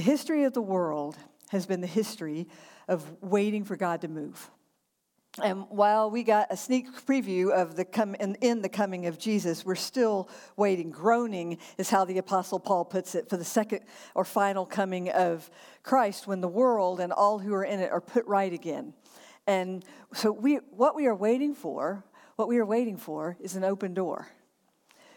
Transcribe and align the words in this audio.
The 0.00 0.04
history 0.04 0.44
of 0.44 0.54
the 0.54 0.62
world 0.62 1.18
has 1.50 1.66
been 1.66 1.82
the 1.82 1.86
history 1.86 2.48
of 2.88 3.04
waiting 3.20 3.64
for 3.64 3.76
God 3.76 4.00
to 4.00 4.08
move. 4.08 4.50
And 5.42 5.66
while 5.68 6.10
we 6.10 6.22
got 6.22 6.46
a 6.48 6.56
sneak 6.56 6.86
preview 7.04 7.50
of 7.50 7.76
the 7.76 7.84
come 7.84 8.14
in, 8.14 8.34
in, 8.36 8.62
the 8.62 8.70
coming 8.70 9.04
of 9.04 9.18
Jesus, 9.18 9.62
we're 9.62 9.74
still 9.74 10.30
waiting. 10.56 10.90
Groaning 10.90 11.58
is 11.76 11.90
how 11.90 12.06
the 12.06 12.16
Apostle 12.16 12.58
Paul 12.58 12.86
puts 12.86 13.14
it 13.14 13.28
for 13.28 13.36
the 13.36 13.44
second 13.44 13.80
or 14.14 14.24
final 14.24 14.64
coming 14.64 15.10
of 15.10 15.50
Christ 15.82 16.26
when 16.26 16.40
the 16.40 16.48
world 16.48 16.98
and 16.98 17.12
all 17.12 17.38
who 17.38 17.52
are 17.52 17.64
in 17.64 17.80
it 17.80 17.92
are 17.92 18.00
put 18.00 18.24
right 18.24 18.54
again. 18.54 18.94
And 19.46 19.84
so 20.14 20.32
we 20.32 20.60
what 20.70 20.96
we 20.96 21.08
are 21.08 21.14
waiting 21.14 21.54
for, 21.54 22.06
what 22.36 22.48
we 22.48 22.56
are 22.56 22.64
waiting 22.64 22.96
for 22.96 23.36
is 23.38 23.54
an 23.54 23.64
open 23.64 23.92
door. 23.92 24.28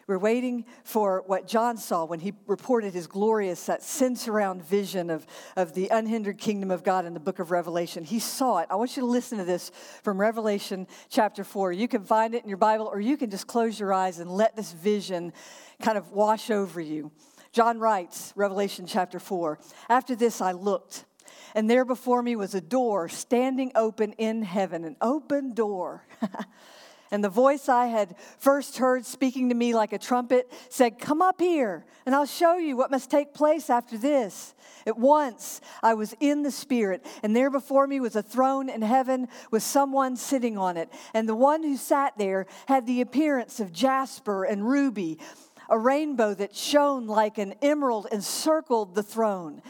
We're 0.06 0.18
waiting 0.18 0.66
for 0.84 1.24
what 1.28 1.48
John 1.48 1.78
saw 1.78 2.04
when 2.04 2.20
he 2.20 2.34
reported 2.46 2.94
his 2.94 3.08
glorious, 3.08 3.66
that 3.68 3.82
sense 3.82 4.28
around 4.28 4.62
vision 4.62 5.10
of, 5.10 5.26
of 5.56 5.74
the 5.74 5.88
unhindered 5.88 6.38
kingdom 6.38 6.72
of 6.72 6.84
God 6.84 7.06
in 7.06 7.14
the 7.14 7.22
book 7.22 7.40
of 7.40 7.52
Revelation. 7.52 8.04
He 8.04 8.20
saw 8.20 8.58
it. 8.58 8.68
I 8.70 8.76
want 8.76 8.98
you 8.98 9.02
to 9.02 9.08
listen 9.08 9.38
to 9.38 9.46
this 9.46 9.72
from 10.04 10.20
Revelation 10.20 10.88
chapter 11.10 11.46
4. 11.46 11.72
You 11.72 11.88
can 11.88 12.04
find 12.04 12.36
it 12.36 12.44
in 12.44 12.50
your 12.50 12.58
Bible, 12.58 12.88
or 12.92 13.00
you 13.00 13.16
can 13.16 13.30
just 13.30 13.48
close 13.48 13.80
your 13.80 13.94
eyes 13.94 14.20
and 14.20 14.30
let 14.30 14.58
this 14.58 14.74
vision 14.74 15.32
kind 15.82 15.98
of 15.98 16.12
wash 16.12 16.52
over 16.52 16.82
you. 16.82 17.10
John 17.54 17.80
writes, 17.80 18.34
Revelation 18.36 18.86
chapter 18.86 19.20
4 19.20 19.58
After 19.88 20.16
this 20.16 20.42
I 20.42 20.52
looked, 20.52 21.06
and 21.56 21.70
there 21.70 21.86
before 21.86 22.22
me 22.22 22.36
was 22.36 22.56
a 22.56 22.62
door 22.62 23.08
standing 23.08 23.72
open 23.76 24.12
in 24.14 24.42
heaven, 24.42 24.84
an 24.84 24.98
open 25.00 25.54
door. 25.54 26.06
And 27.14 27.24
the 27.24 27.30
voice 27.30 27.70
I 27.70 27.86
had 27.86 28.16
first 28.40 28.80
heard 28.80 29.06
speaking 29.06 29.50
to 29.50 29.56
me 29.56 29.76
like 29.76 29.94
a 29.94 30.00
trumpet 30.00 30.52
said, 30.70 30.98
Come 30.98 31.22
up 31.22 31.40
here, 31.40 31.86
and 32.08 32.16
I'll 32.16 32.26
show 32.26 32.58
you 32.58 32.76
what 32.76 32.90
must 32.90 33.12
take 33.12 33.36
place 33.36 33.70
after 33.70 34.00
this. 34.00 34.56
At 34.88 34.98
once 34.98 35.62
I 35.84 35.94
was 35.94 36.16
in 36.20 36.42
the 36.42 36.50
Spirit, 36.50 37.06
and 37.22 37.36
there 37.36 37.52
before 37.52 37.86
me 37.86 38.00
was 38.00 38.16
a 38.16 38.24
throne 38.24 38.68
in 38.68 38.82
heaven 38.82 39.28
with 39.52 39.62
someone 39.62 40.16
sitting 40.16 40.58
on 40.58 40.76
it. 40.76 40.92
And 41.14 41.30
the 41.30 41.36
one 41.36 41.62
who 41.62 41.78
sat 41.78 42.18
there 42.18 42.48
had 42.68 42.88
the 42.88 43.02
appearance 43.02 43.60
of 43.60 43.72
jasper 43.72 44.44
and 44.44 44.68
ruby. 44.68 45.20
A 45.70 45.78
rainbow 45.78 46.34
that 46.34 46.56
shone 46.56 47.06
like 47.06 47.38
an 47.38 47.54
emerald 47.62 48.08
encircled 48.12 48.96
the 48.96 49.04
throne. 49.04 49.62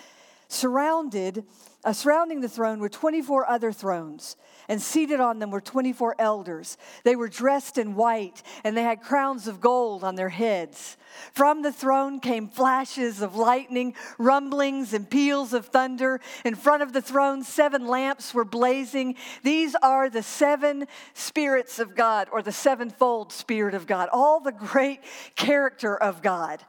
Surrounded, 0.48 1.44
uh, 1.84 1.94
surrounding 1.94 2.42
the 2.42 2.50
throne 2.50 2.80
were 2.80 2.89
24 2.89 3.50
other 3.50 3.72
thrones 3.72 4.36
and 4.67 4.81
seated 4.81 5.20
on 5.20 5.39
them 5.39 5.52
were 5.52 5.62
24 5.62 6.16
elders. 6.20 6.78
They 7.03 7.16
were 7.16 7.28
dressed 7.28 7.78
in 7.78 7.95
white, 7.95 8.44
and 8.64 8.75
they 8.75 8.84
had 8.84 9.02
crowns 9.02 9.48
of 9.48 9.62
gold 9.62 10.03
on 10.03 10.16
their 10.16 10.30
heads. 10.30 10.98
From 11.34 11.62
the 11.62 11.72
throne 11.72 12.20
came 12.20 12.48
flashes 12.48 13.22
of 13.22 13.36
lightning, 13.36 13.94
rumblings, 14.17 14.94
and 14.94 15.09
peals 15.09 15.53
of 15.53 15.67
thunder. 15.67 16.20
In 16.44 16.56
front 16.56 16.81
of 16.81 16.94
the 16.94 17.02
throne, 17.02 17.44
seven 17.44 17.88
lamps 17.88 18.34
were 18.34 18.45
blazing. 18.45 19.16
These 19.44 19.75
are 19.75 20.09
the 20.09 20.23
seven 20.23 20.88
spirits 21.13 21.79
of 21.79 21.96
God, 21.96 22.29
or 22.31 22.41
the 22.41 22.52
sevenfold 22.52 23.31
Spirit 23.31 23.74
of 23.74 23.85
God, 23.85 24.09
all 24.12 24.40
the 24.40 24.52
great 24.52 25.02
character 25.35 25.96
of 25.96 26.22
God. 26.22 26.63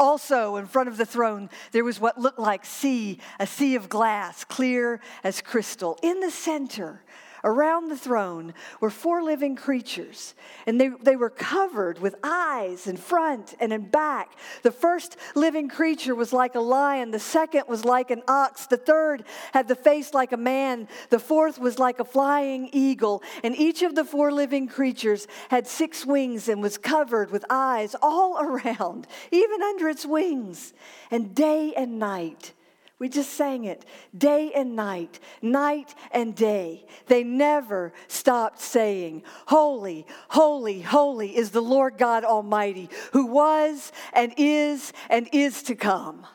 Also, 0.00 0.56
in 0.56 0.66
front 0.66 0.88
of 0.88 0.96
the 0.96 1.04
throne, 1.04 1.50
there 1.72 1.84
was 1.84 2.00
what 2.00 2.18
looked 2.18 2.38
like 2.38 2.64
sea, 2.64 3.18
a 3.38 3.46
sea 3.46 3.74
of 3.74 3.90
glass, 3.90 4.44
clear 4.44 4.98
as 5.22 5.42
crystal. 5.42 5.98
In 6.02 6.20
the 6.20 6.30
center, 6.30 7.02
Around 7.42 7.88
the 7.88 7.96
throne 7.96 8.54
were 8.80 8.90
four 8.90 9.22
living 9.22 9.56
creatures, 9.56 10.34
and 10.66 10.80
they, 10.80 10.88
they 11.02 11.16
were 11.16 11.30
covered 11.30 11.98
with 11.98 12.14
eyes 12.22 12.86
in 12.86 12.96
front 12.96 13.54
and 13.60 13.72
in 13.72 13.88
back. 13.88 14.32
The 14.62 14.70
first 14.70 15.16
living 15.34 15.68
creature 15.68 16.14
was 16.14 16.32
like 16.32 16.54
a 16.54 16.60
lion, 16.60 17.10
the 17.10 17.18
second 17.18 17.64
was 17.68 17.84
like 17.84 18.10
an 18.10 18.22
ox, 18.28 18.66
the 18.66 18.76
third 18.76 19.24
had 19.52 19.68
the 19.68 19.74
face 19.74 20.12
like 20.12 20.32
a 20.32 20.36
man, 20.36 20.88
the 21.08 21.18
fourth 21.18 21.58
was 21.58 21.78
like 21.78 21.98
a 21.98 22.04
flying 22.04 22.68
eagle, 22.72 23.22
and 23.42 23.56
each 23.56 23.82
of 23.82 23.94
the 23.94 24.04
four 24.04 24.30
living 24.30 24.68
creatures 24.68 25.26
had 25.48 25.66
six 25.66 26.04
wings 26.04 26.48
and 26.48 26.60
was 26.60 26.76
covered 26.76 27.30
with 27.30 27.44
eyes 27.48 27.96
all 28.02 28.38
around, 28.40 29.06
even 29.30 29.62
under 29.62 29.88
its 29.88 30.04
wings. 30.04 30.72
And 31.10 31.34
day 31.34 31.72
and 31.74 31.98
night, 31.98 32.52
we 33.00 33.08
just 33.08 33.32
sang 33.32 33.64
it 33.64 33.84
day 34.16 34.52
and 34.54 34.76
night, 34.76 35.18
night 35.40 35.94
and 36.12 36.36
day. 36.36 36.86
They 37.06 37.24
never 37.24 37.94
stopped 38.08 38.60
saying, 38.60 39.22
Holy, 39.46 40.06
holy, 40.28 40.82
holy 40.82 41.34
is 41.34 41.50
the 41.50 41.62
Lord 41.62 41.96
God 41.96 42.24
Almighty, 42.24 42.90
who 43.12 43.26
was 43.26 43.90
and 44.12 44.34
is 44.36 44.92
and 45.08 45.28
is 45.32 45.62
to 45.64 45.74
come. 45.74 46.26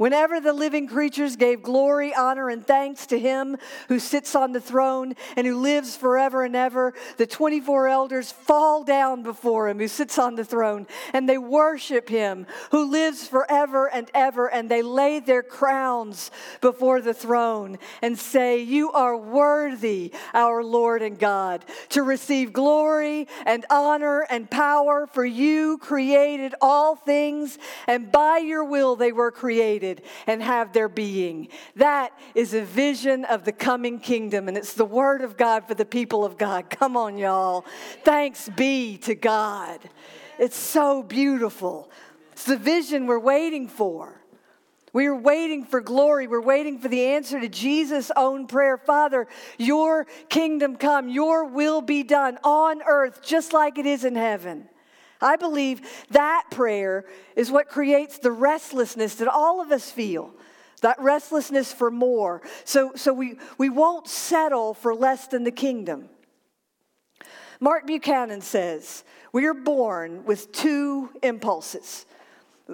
Whenever 0.00 0.40
the 0.40 0.54
living 0.54 0.86
creatures 0.86 1.36
gave 1.36 1.62
glory, 1.62 2.14
honor, 2.14 2.48
and 2.48 2.66
thanks 2.66 3.04
to 3.04 3.18
him 3.18 3.58
who 3.88 3.98
sits 3.98 4.34
on 4.34 4.52
the 4.52 4.60
throne 4.60 5.12
and 5.36 5.46
who 5.46 5.58
lives 5.58 5.94
forever 5.94 6.42
and 6.42 6.56
ever, 6.56 6.94
the 7.18 7.26
24 7.26 7.86
elders 7.86 8.32
fall 8.32 8.82
down 8.82 9.22
before 9.22 9.68
him 9.68 9.78
who 9.78 9.86
sits 9.86 10.18
on 10.18 10.36
the 10.36 10.44
throne 10.44 10.86
and 11.12 11.28
they 11.28 11.36
worship 11.36 12.08
him 12.08 12.46
who 12.70 12.90
lives 12.90 13.28
forever 13.28 13.90
and 13.90 14.10
ever. 14.14 14.46
And 14.50 14.70
they 14.70 14.80
lay 14.80 15.20
their 15.20 15.42
crowns 15.42 16.30
before 16.62 17.02
the 17.02 17.12
throne 17.12 17.78
and 18.00 18.18
say, 18.18 18.62
You 18.62 18.92
are 18.92 19.18
worthy, 19.18 20.14
our 20.32 20.64
Lord 20.64 21.02
and 21.02 21.18
God, 21.18 21.62
to 21.90 22.02
receive 22.02 22.54
glory 22.54 23.28
and 23.44 23.66
honor 23.68 24.26
and 24.30 24.50
power, 24.50 25.06
for 25.06 25.26
you 25.26 25.76
created 25.76 26.54
all 26.62 26.96
things, 26.96 27.58
and 27.86 28.10
by 28.10 28.38
your 28.38 28.64
will 28.64 28.96
they 28.96 29.12
were 29.12 29.30
created 29.30 29.89
created 29.90 30.02
and 30.26 30.42
have 30.42 30.72
their 30.72 30.88
being. 30.88 31.48
That 31.76 32.12
is 32.34 32.54
a 32.54 32.62
vision 32.62 33.24
of 33.24 33.44
the 33.44 33.52
coming 33.52 33.98
kingdom, 33.98 34.48
and 34.48 34.56
it's 34.56 34.74
the 34.74 34.84
word 34.84 35.22
of 35.22 35.36
God 35.36 35.66
for 35.66 35.74
the 35.74 35.84
people 35.84 36.24
of 36.24 36.38
God. 36.38 36.70
Come 36.70 36.96
on, 36.96 37.18
y'all. 37.18 37.64
Thanks 38.04 38.48
be 38.48 38.96
to 38.98 39.14
God. 39.14 39.80
It's 40.38 40.56
so 40.56 41.02
beautiful. 41.02 41.90
It's 42.32 42.44
the 42.44 42.56
vision 42.56 43.06
we're 43.06 43.18
waiting 43.18 43.68
for. 43.68 44.16
We're 44.92 45.16
waiting 45.16 45.64
for 45.64 45.80
glory. 45.80 46.26
We're 46.26 46.40
waiting 46.40 46.80
for 46.80 46.88
the 46.88 47.04
answer 47.04 47.38
to 47.38 47.48
Jesus' 47.48 48.10
own 48.16 48.48
prayer 48.48 48.76
Father, 48.76 49.28
your 49.56 50.06
kingdom 50.28 50.76
come, 50.76 51.08
your 51.08 51.44
will 51.44 51.80
be 51.80 52.02
done 52.02 52.38
on 52.42 52.82
earth 52.82 53.22
just 53.22 53.52
like 53.52 53.78
it 53.78 53.86
is 53.86 54.04
in 54.04 54.16
heaven. 54.16 54.68
I 55.20 55.36
believe 55.36 55.80
that 56.10 56.44
prayer 56.50 57.04
is 57.36 57.50
what 57.50 57.68
creates 57.68 58.18
the 58.18 58.32
restlessness 58.32 59.16
that 59.16 59.28
all 59.28 59.60
of 59.60 59.70
us 59.70 59.90
feel. 59.90 60.32
That 60.82 60.98
restlessness 60.98 61.72
for 61.72 61.90
more. 61.90 62.40
So, 62.64 62.92
so 62.96 63.12
we, 63.12 63.36
we 63.58 63.68
won't 63.68 64.08
settle 64.08 64.72
for 64.72 64.94
less 64.94 65.26
than 65.26 65.44
the 65.44 65.50
kingdom. 65.50 66.08
Mark 67.60 67.86
Buchanan 67.86 68.40
says, 68.40 69.04
We 69.32 69.46
are 69.46 69.54
born 69.54 70.24
with 70.24 70.52
two 70.52 71.10
impulses. 71.22 72.06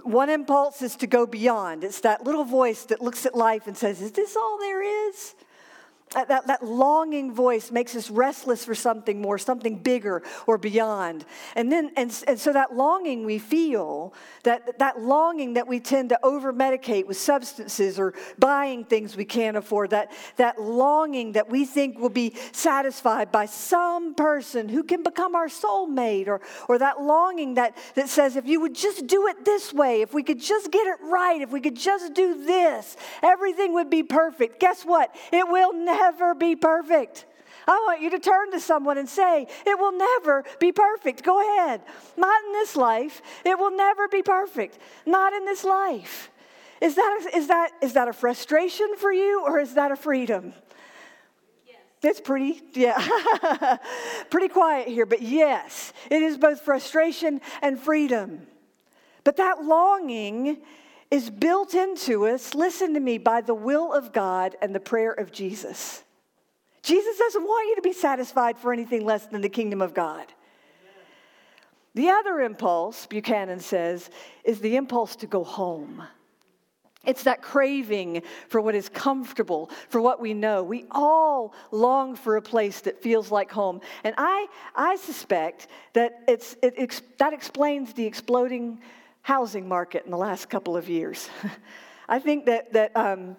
One 0.04 0.30
impulse 0.30 0.82
is 0.82 0.94
to 0.96 1.06
go 1.06 1.26
beyond. 1.26 1.82
It's 1.82 2.00
that 2.00 2.24
little 2.24 2.44
voice 2.44 2.84
that 2.84 3.00
looks 3.00 3.26
at 3.26 3.34
life 3.34 3.66
and 3.66 3.76
says, 3.76 4.00
Is 4.00 4.12
this 4.12 4.36
all 4.36 4.58
there 4.58 5.08
is? 5.08 5.34
That, 6.14 6.46
that 6.46 6.64
longing 6.64 7.34
voice 7.34 7.72
makes 7.72 7.96
us 7.96 8.10
restless 8.10 8.64
for 8.64 8.76
something 8.76 9.20
more, 9.20 9.38
something 9.38 9.76
bigger 9.76 10.22
or 10.46 10.56
beyond. 10.56 11.24
And 11.56 11.70
then, 11.70 11.90
and, 11.96 12.24
and 12.28 12.38
so 12.38 12.52
that 12.52 12.74
longing 12.74 13.26
we 13.26 13.38
feel, 13.38 14.14
that, 14.44 14.78
that 14.78 15.00
longing 15.00 15.54
that 15.54 15.66
we 15.66 15.80
tend 15.80 16.10
to 16.10 16.18
over 16.24 16.52
medicate 16.52 17.06
with 17.06 17.16
substances 17.16 17.98
or 17.98 18.14
buying 18.38 18.84
things 18.84 19.16
we 19.16 19.24
can't 19.24 19.56
afford, 19.56 19.90
that, 19.90 20.12
that 20.36 20.60
longing 20.62 21.32
that 21.32 21.50
we 21.50 21.64
think 21.64 21.98
will 21.98 22.08
be 22.08 22.34
satisfied 22.52 23.32
by 23.32 23.46
some 23.46 24.14
person 24.14 24.68
who 24.68 24.84
can 24.84 25.02
become 25.02 25.34
our 25.34 25.48
soulmate, 25.48 26.28
or, 26.28 26.40
or 26.68 26.78
that 26.78 27.02
longing 27.02 27.54
that, 27.54 27.76
that 27.96 28.08
says, 28.08 28.36
if 28.36 28.46
you 28.46 28.60
would 28.60 28.76
just 28.76 29.08
do 29.08 29.26
it 29.26 29.44
this 29.44 29.74
way, 29.74 30.02
if 30.02 30.14
we 30.14 30.22
could 30.22 30.40
just 30.40 30.70
get 30.70 30.86
it 30.86 30.98
right, 31.02 31.42
if 31.42 31.50
we 31.50 31.60
could 31.60 31.76
just 31.76 32.14
do 32.14 32.44
this, 32.46 32.96
everything 33.24 33.74
would 33.74 33.90
be 33.90 34.04
perfect. 34.04 34.60
Guess 34.60 34.84
what? 34.84 35.14
It 35.32 35.48
will 35.48 35.72
never 35.72 35.95
never 35.96 36.34
be 36.34 36.56
perfect. 36.56 37.26
I 37.68 37.82
want 37.86 38.00
you 38.00 38.10
to 38.10 38.18
turn 38.18 38.52
to 38.52 38.60
someone 38.60 38.96
and 38.98 39.08
say, 39.08 39.46
It 39.66 39.78
will 39.78 39.92
never 39.92 40.44
be 40.60 40.72
perfect. 40.72 41.22
Go 41.24 41.40
ahead. 41.40 41.82
Not 42.16 42.44
in 42.44 42.52
this 42.52 42.76
life. 42.76 43.22
It 43.44 43.58
will 43.58 43.76
never 43.76 44.08
be 44.08 44.22
perfect. 44.22 44.78
Not 45.04 45.32
in 45.32 45.44
this 45.44 45.64
life. 45.64 46.30
Is 46.80 46.94
that, 46.94 47.30
is, 47.34 47.48
that, 47.48 47.70
is 47.82 47.94
that 47.94 48.08
a 48.08 48.12
frustration 48.12 48.96
for 48.96 49.10
you 49.10 49.42
or 49.44 49.58
is 49.58 49.74
that 49.74 49.92
a 49.92 49.96
freedom? 49.96 50.52
Yes. 51.66 51.76
It's 52.02 52.20
pretty, 52.20 52.60
yeah, 52.74 53.78
pretty 54.30 54.48
quiet 54.48 54.86
here, 54.86 55.06
but 55.06 55.22
yes, 55.22 55.94
it 56.10 56.22
is 56.22 56.36
both 56.36 56.60
frustration 56.60 57.40
and 57.62 57.80
freedom. 57.80 58.46
But 59.24 59.38
that 59.38 59.64
longing 59.64 60.58
is 61.10 61.30
built 61.30 61.74
into 61.74 62.26
us, 62.26 62.54
listen 62.54 62.94
to 62.94 63.00
me, 63.00 63.18
by 63.18 63.40
the 63.40 63.54
will 63.54 63.92
of 63.92 64.12
God 64.12 64.56
and 64.60 64.74
the 64.74 64.80
prayer 64.80 65.12
of 65.12 65.32
Jesus. 65.32 66.02
Jesus 66.82 67.18
doesn't 67.18 67.42
want 67.42 67.68
you 67.68 67.76
to 67.76 67.82
be 67.82 67.92
satisfied 67.92 68.58
for 68.58 68.72
anything 68.72 69.04
less 69.04 69.26
than 69.26 69.40
the 69.40 69.48
kingdom 69.48 69.82
of 69.82 69.94
God. 69.94 70.26
The 71.94 72.10
other 72.10 72.40
impulse, 72.40 73.06
Buchanan 73.06 73.60
says, 73.60 74.10
is 74.44 74.60
the 74.60 74.76
impulse 74.76 75.16
to 75.16 75.26
go 75.26 75.42
home. 75.44 76.02
It's 77.06 77.22
that 77.22 77.40
craving 77.40 78.22
for 78.48 78.60
what 78.60 78.74
is 78.74 78.88
comfortable, 78.88 79.70
for 79.88 80.00
what 80.00 80.20
we 80.20 80.34
know. 80.34 80.62
We 80.62 80.84
all 80.90 81.54
long 81.70 82.16
for 82.16 82.36
a 82.36 82.42
place 82.42 82.80
that 82.80 83.00
feels 83.00 83.30
like 83.30 83.50
home. 83.50 83.80
And 84.04 84.14
I, 84.18 84.46
I 84.74 84.96
suspect 84.96 85.68
that 85.94 86.20
it's, 86.28 86.56
it, 86.62 87.02
that 87.18 87.32
explains 87.32 87.92
the 87.94 88.04
exploding 88.04 88.80
housing 89.26 89.66
market 89.66 90.04
in 90.04 90.12
the 90.12 90.16
last 90.16 90.48
couple 90.48 90.76
of 90.76 90.88
years. 90.88 91.28
I 92.08 92.20
think 92.20 92.46
that, 92.46 92.72
that, 92.74 92.96
um, 92.96 93.36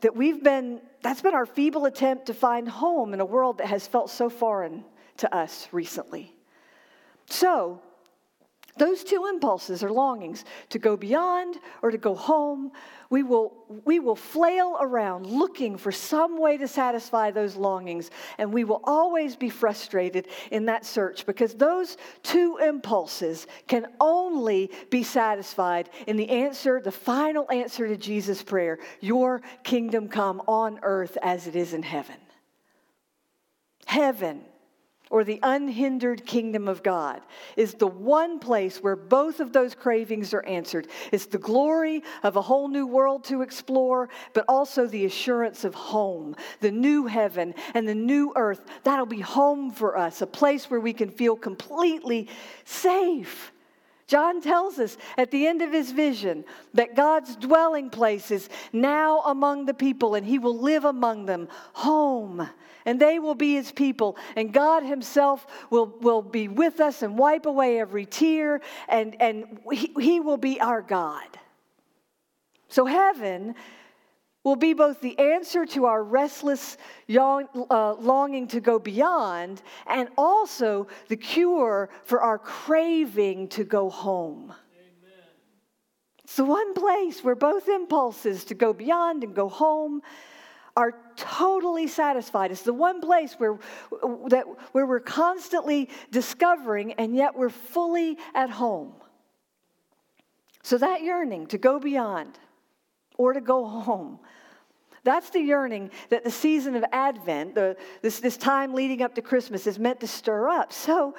that 0.00 0.16
we've 0.16 0.42
been, 0.42 0.80
that's 1.02 1.22
been 1.22 1.34
our 1.34 1.46
feeble 1.46 1.84
attempt 1.84 2.26
to 2.26 2.34
find 2.34 2.68
home 2.68 3.14
in 3.14 3.20
a 3.20 3.24
world 3.24 3.58
that 3.58 3.68
has 3.68 3.86
felt 3.86 4.10
so 4.10 4.28
foreign 4.28 4.84
to 5.18 5.32
us 5.32 5.68
recently. 5.70 6.34
So, 7.26 7.80
those 8.78 9.04
two 9.04 9.26
impulses 9.26 9.82
are 9.82 9.90
longings 9.90 10.44
to 10.70 10.78
go 10.78 10.96
beyond 10.96 11.58
or 11.82 11.90
to 11.90 11.98
go 11.98 12.14
home. 12.14 12.72
We 13.10 13.22
will, 13.24 13.52
we 13.84 13.98
will 13.98 14.16
flail 14.16 14.76
around 14.80 15.26
looking 15.26 15.76
for 15.76 15.90
some 15.90 16.38
way 16.38 16.56
to 16.56 16.68
satisfy 16.68 17.32
those 17.32 17.56
longings, 17.56 18.10
and 18.38 18.52
we 18.52 18.64
will 18.64 18.80
always 18.84 19.34
be 19.34 19.50
frustrated 19.50 20.28
in 20.52 20.66
that 20.66 20.86
search 20.86 21.26
because 21.26 21.54
those 21.54 21.96
two 22.22 22.58
impulses 22.58 23.48
can 23.66 23.86
only 24.00 24.70
be 24.90 25.02
satisfied 25.02 25.90
in 26.06 26.16
the 26.16 26.30
answer, 26.30 26.80
the 26.80 26.92
final 26.92 27.50
answer 27.50 27.88
to 27.88 27.96
Jesus' 27.96 28.42
prayer 28.42 28.78
Your 29.00 29.42
kingdom 29.64 30.08
come 30.08 30.40
on 30.46 30.78
earth 30.82 31.18
as 31.22 31.46
it 31.46 31.56
is 31.56 31.74
in 31.74 31.82
heaven. 31.82 32.16
Heaven 33.86 34.42
or 35.10 35.24
the 35.24 35.40
unhindered 35.42 36.24
kingdom 36.24 36.68
of 36.68 36.84
God 36.84 37.20
is 37.56 37.74
the 37.74 37.86
one 37.86 38.38
place 38.38 38.78
where 38.78 38.94
both 38.94 39.40
of 39.40 39.52
those 39.52 39.74
cravings 39.74 40.32
are 40.32 40.44
answered. 40.46 40.86
It's 41.10 41.26
the 41.26 41.38
glory 41.38 42.04
of 42.22 42.36
a 42.36 42.42
whole 42.42 42.68
new 42.68 42.86
world 42.86 43.24
to 43.24 43.42
explore, 43.42 44.08
but 44.32 44.44
also 44.48 44.86
the 44.86 45.04
assurance 45.04 45.64
of 45.64 45.74
home, 45.74 46.36
the 46.60 46.70
new 46.70 47.06
heaven 47.06 47.54
and 47.74 47.88
the 47.88 47.94
new 47.94 48.32
earth. 48.36 48.64
That'll 48.84 49.04
be 49.04 49.20
home 49.20 49.72
for 49.72 49.98
us, 49.98 50.22
a 50.22 50.26
place 50.26 50.70
where 50.70 50.80
we 50.80 50.92
can 50.92 51.10
feel 51.10 51.36
completely 51.36 52.28
safe. 52.64 53.52
John 54.06 54.40
tells 54.40 54.78
us 54.78 54.96
at 55.18 55.30
the 55.30 55.46
end 55.46 55.62
of 55.62 55.72
his 55.72 55.92
vision 55.92 56.44
that 56.74 56.96
God's 56.96 57.36
dwelling 57.36 57.90
place 57.90 58.32
is 58.32 58.48
now 58.72 59.20
among 59.20 59.66
the 59.66 59.74
people 59.74 60.16
and 60.16 60.26
he 60.26 60.38
will 60.38 60.58
live 60.58 60.84
among 60.84 61.26
them, 61.26 61.48
home 61.74 62.48
and 62.84 63.00
they 63.00 63.18
will 63.18 63.34
be 63.34 63.54
his 63.54 63.72
people. 63.72 64.16
And 64.36 64.52
God 64.52 64.82
himself 64.82 65.46
will, 65.70 65.86
will 66.00 66.22
be 66.22 66.48
with 66.48 66.80
us 66.80 67.02
and 67.02 67.18
wipe 67.18 67.46
away 67.46 67.80
every 67.80 68.06
tear, 68.06 68.60
and, 68.88 69.20
and 69.20 69.60
he, 69.72 69.92
he 69.98 70.20
will 70.20 70.36
be 70.36 70.60
our 70.60 70.82
God. 70.82 71.26
So, 72.68 72.86
heaven 72.86 73.54
will 74.44 74.56
be 74.56 74.72
both 74.72 75.00
the 75.00 75.18
answer 75.18 75.66
to 75.66 75.84
our 75.84 76.02
restless 76.02 76.78
uh, 77.10 77.92
longing 77.94 78.48
to 78.48 78.60
go 78.60 78.78
beyond 78.78 79.60
and 79.86 80.08
also 80.16 80.86
the 81.08 81.16
cure 81.16 81.90
for 82.04 82.22
our 82.22 82.38
craving 82.38 83.48
to 83.48 83.64
go 83.64 83.90
home. 83.90 84.54
It's 86.24 86.36
the 86.36 86.44
one 86.44 86.74
place 86.74 87.24
where 87.24 87.34
both 87.34 87.68
impulses 87.68 88.44
to 88.44 88.54
go 88.54 88.72
beyond 88.72 89.24
and 89.24 89.34
go 89.34 89.48
home 89.48 90.00
are 90.80 90.94
totally 91.14 91.86
satisfied. 91.86 92.50
It's 92.50 92.62
the 92.62 92.72
one 92.72 93.02
place 93.02 93.34
where, 93.34 93.58
that, 94.28 94.46
where 94.72 94.86
we're 94.86 94.98
constantly 94.98 95.90
discovering 96.10 96.94
and 96.94 97.14
yet 97.14 97.36
we're 97.36 97.50
fully 97.50 98.16
at 98.34 98.48
home. 98.48 98.94
So, 100.62 100.78
that 100.78 101.02
yearning 101.02 101.48
to 101.48 101.58
go 101.58 101.78
beyond 101.78 102.38
or 103.18 103.34
to 103.34 103.42
go 103.42 103.66
home, 103.66 104.20
that's 105.04 105.28
the 105.28 105.40
yearning 105.40 105.90
that 106.08 106.24
the 106.24 106.30
season 106.30 106.76
of 106.76 106.84
Advent, 106.92 107.54
the, 107.54 107.76
this, 108.00 108.20
this 108.20 108.38
time 108.38 108.72
leading 108.72 109.02
up 109.02 109.14
to 109.16 109.22
Christmas, 109.22 109.66
is 109.66 109.78
meant 109.78 110.00
to 110.00 110.06
stir 110.06 110.48
up. 110.48 110.72
So, 110.72 111.14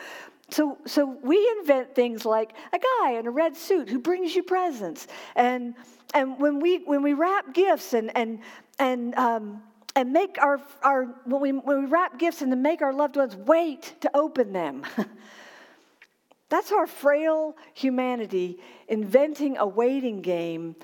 so, 0.51 0.77
so 0.86 1.18
we 1.24 1.50
invent 1.59 1.95
things 1.95 2.25
like 2.25 2.53
a 2.74 2.80
guy 2.80 3.12
in 3.13 3.25
a 3.25 3.31
red 3.31 3.56
suit 3.56 3.89
who 3.89 4.00
brings 4.00 4.36
you 4.36 4.44
presents. 4.44 5.07
And, 5.36 5.75
and 6.13 6.39
when, 6.39 6.59
we, 6.59 6.80
when 6.80 7.01
we 7.01 7.13
wrap 7.13 7.53
gifts 7.53 7.94
and, 7.94 8.15
and, 8.18 8.39
and, 8.77 9.15
um, 9.15 9.63
and 9.95 10.12
make 10.12 10.38
our, 10.42 10.59
our 10.83 11.06
when, 11.25 11.42
we, 11.42 11.51
when 11.53 11.83
we 11.83 11.86
wrap 11.89 12.19
gifts 12.19 12.42
and 12.42 12.51
then 12.51 12.62
make 12.62 12.81
our 12.81 12.94
loved 12.94 13.15
ones 13.15 13.36
wait 13.36 13.95
to 14.01 14.12
open 14.13 14.51
them. 14.51 14.83
That's 16.50 16.74
our 16.74 16.86
frail 16.86 17.56
humanity 17.74 18.59
inventing 18.89 19.57
a 19.57 19.65
waiting 19.65 20.21
game 20.21 20.75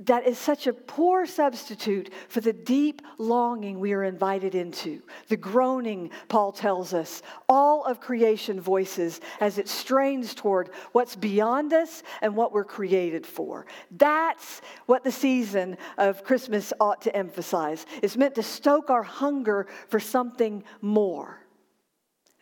that 0.00 0.26
is 0.26 0.38
such 0.38 0.66
a 0.66 0.72
poor 0.72 1.26
substitute 1.26 2.12
for 2.28 2.40
the 2.40 2.52
deep 2.52 3.02
longing 3.18 3.80
we 3.80 3.92
are 3.92 4.04
invited 4.04 4.54
into. 4.54 5.02
The 5.28 5.36
groaning, 5.36 6.10
Paul 6.28 6.52
tells 6.52 6.94
us, 6.94 7.22
all 7.48 7.84
of 7.84 8.00
creation 8.00 8.60
voices 8.60 9.20
as 9.40 9.58
it 9.58 9.68
strains 9.68 10.34
toward 10.34 10.70
what's 10.92 11.16
beyond 11.16 11.72
us 11.72 12.02
and 12.22 12.36
what 12.36 12.52
we're 12.52 12.64
created 12.64 13.26
for. 13.26 13.66
That's 13.90 14.60
what 14.86 15.04
the 15.04 15.12
season 15.12 15.76
of 15.98 16.24
Christmas 16.24 16.72
ought 16.80 17.02
to 17.02 17.16
emphasize. 17.16 17.86
It's 18.02 18.16
meant 18.16 18.34
to 18.36 18.42
stoke 18.42 18.90
our 18.90 19.02
hunger 19.02 19.66
for 19.88 20.00
something 20.00 20.64
more. 20.80 21.43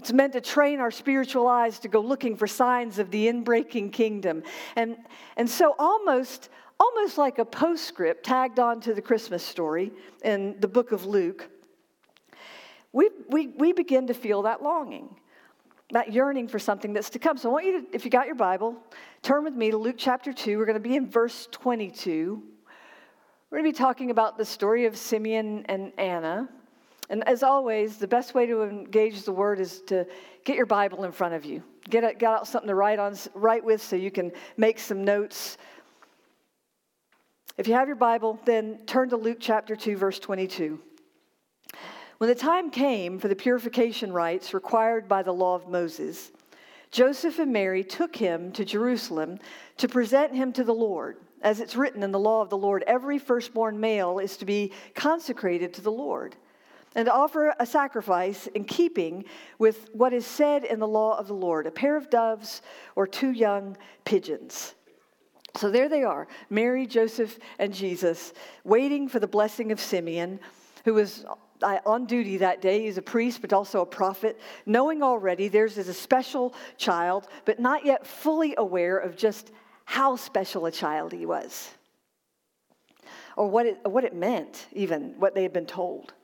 It's 0.03 0.13
meant 0.13 0.33
to 0.33 0.41
train 0.41 0.81
our 0.81 0.91
spiritual 0.91 1.47
eyes 1.47 1.79
to 1.79 1.87
go 1.87 2.01
looking 2.01 2.37
for 2.37 2.49
signs 2.49 2.99
of 2.99 3.13
the 3.13 3.29
inbreaking 3.29 3.93
kingdom. 3.93 4.43
And, 4.75 4.97
and 5.37 5.49
so, 5.49 5.77
almost 5.79 6.49
almost 6.81 7.19
like 7.19 7.39
a 7.39 7.45
postscript 7.45 8.25
tagged 8.25 8.59
on 8.59 8.81
to 8.81 8.95
the 8.95 9.01
Christmas 9.01 9.45
story 9.45 9.93
in 10.25 10.59
the 10.59 10.67
book 10.67 10.91
of 10.91 11.07
Luke, 11.07 11.49
we, 12.93 13.11
we, 13.29 13.47
we 13.47 13.73
begin 13.73 14.09
to 14.09 14.15
feel 14.15 14.43
that 14.43 14.61
longing, 14.61 15.09
that 15.93 16.13
yearning 16.13 16.49
for 16.49 16.59
something 16.59 16.93
that's 16.93 17.11
to 17.11 17.21
come. 17.21 17.37
So 17.37 17.51
I 17.51 17.53
want 17.53 17.67
you 17.67 17.83
to, 17.83 17.87
if 17.95 18.05
you 18.05 18.11
got 18.11 18.27
your 18.27 18.35
Bible, 18.35 18.77
turn 19.23 19.45
with 19.45 19.55
me 19.55 19.71
to 19.71 19.77
Luke 19.77 19.95
chapter 19.97 20.33
2. 20.33 20.59
We're 20.59 20.67
going 20.67 20.75
to 20.75 20.81
be 20.81 20.97
in 20.97 21.09
verse 21.09 21.47
22. 21.53 22.43
We're 23.51 23.59
going 23.59 23.73
to 23.73 23.79
be 23.79 23.81
talking 23.81 24.11
about 24.11 24.37
the 24.37 24.45
story 24.45 24.87
of 24.87 24.97
Simeon 24.97 25.65
and 25.69 25.93
Anna. 25.97 26.49
And 27.11 27.27
as 27.29 27.43
always, 27.43 27.97
the 27.97 28.09
best 28.09 28.35
way 28.35 28.47
to 28.47 28.63
engage 28.63 29.25
the 29.25 29.33
word 29.33 29.61
is 29.61 29.81
to 29.87 30.07
get 30.45 30.57
your 30.57 30.67
Bible 30.67 31.05
in 31.05 31.13
front 31.13 31.35
of 31.35 31.45
you. 31.45 31.63
Get, 31.91 32.05
a, 32.05 32.15
get 32.15 32.31
out 32.31 32.49
something 32.49 32.69
to 32.69 32.75
write 32.75 32.99
on, 32.99 33.17
write 33.35 33.65
with, 33.65 33.83
so 33.83 33.97
you 33.97 34.11
can 34.11 34.33
make 34.57 34.79
some 34.79 35.05
notes 35.05 35.59
if 37.59 37.69
you 37.69 37.75
have 37.75 37.87
your 37.87 37.97
Bible, 37.97 38.41
then 38.47 38.79
turn 38.87 39.11
to 39.11 39.17
Luke 39.17 39.37
chapter 39.39 39.77
2, 39.77 39.97
verse 39.97 40.19
22. 40.19 40.81
When 42.17 42.29
the 42.29 42.35
time 42.35 42.71
came 42.71 43.19
for 43.19 43.29
the 43.29 43.37
purification 43.37 44.11
rites 44.11 44.55
required 44.55 45.07
by 45.07 45.23
the 45.23 45.35
law 45.35 45.55
of 45.55 45.69
Moses, 45.69 46.33
Joseph 46.91 47.39
and 47.39 47.53
Mary 47.53 47.85
took 47.85 48.17
him 48.17 48.53
to 48.53 48.65
Jerusalem 48.65 49.39
to 49.77 49.87
present 49.87 50.35
him 50.35 50.53
to 50.55 50.65
the 50.65 50.75
Lord. 50.75 51.19
As 51.43 51.61
it's 51.61 51.77
written 51.77 52.03
in 52.03 52.11
the 52.11 52.19
law 52.19 52.41
of 52.41 52.49
the 52.49 52.57
Lord, 52.57 52.85
every 52.87 53.19
firstborn 53.19 53.79
male 53.79 54.19
is 54.19 54.39
to 54.39 54.47
be 54.47 54.73
consecrated 54.95 55.75
to 55.75 55.83
the 55.83 55.93
Lord 55.93 56.37
and 56.95 57.09
offer 57.09 57.55
a 57.59 57.67
sacrifice 57.67 58.47
in 58.49 58.65
keeping 58.65 59.25
with 59.59 59.89
what 59.93 60.13
is 60.13 60.27
said 60.27 60.65
in 60.65 60.79
the 60.79 60.89
law 60.89 61.19
of 61.19 61.27
the 61.27 61.35
Lord 61.35 61.67
a 61.67 61.71
pair 61.71 61.97
of 61.97 62.11
doves 62.11 62.63
or 62.97 63.07
two 63.07 63.31
young 63.31 63.77
pigeons. 64.05 64.75
So 65.57 65.71
there 65.71 65.89
they 65.89 66.03
are, 66.03 66.29
Mary, 66.49 66.87
Joseph, 66.87 67.39
and 67.59 67.75
Jesus, 67.75 68.33
waiting 68.65 69.09
for 69.09 69.21
the 69.21 69.27
blessing 69.27 69.71
of 69.71 69.81
Simeon, 69.81 70.41
who 70.85 70.95
was 70.95 71.27
uh, 71.63 71.79
on 71.85 72.07
duty 72.07 72.39
that 72.39 72.63
day. 72.63 72.85
He's 72.85 72.97
a 72.97 73.03
priest, 73.03 73.43
but 73.43 73.53
also 73.53 73.83
a 73.83 73.87
prophet, 73.87 74.41
knowing 74.65 75.03
already 75.03 75.49
theirs 75.49 75.77
is 75.77 75.89
a 75.89 75.95
special 75.95 76.55
child, 76.79 77.29
but 77.45 77.61
not 77.61 77.85
yet 77.85 78.07
fully 78.07 78.55
aware 78.57 78.97
of 78.97 79.15
just 79.15 79.53
how 79.85 80.17
special 80.17 80.67
a 80.67 80.71
child 80.71 81.13
he 81.13 81.27
was, 81.27 81.71
or 83.37 83.49
what 83.49 83.67
it, 83.67 83.79
what 83.85 84.05
it 84.05 84.15
meant, 84.15 84.67
even 84.73 85.15
what 85.19 85.35
they 85.35 85.43
had 85.43 85.53
been 85.53 85.67
told. 85.67 86.15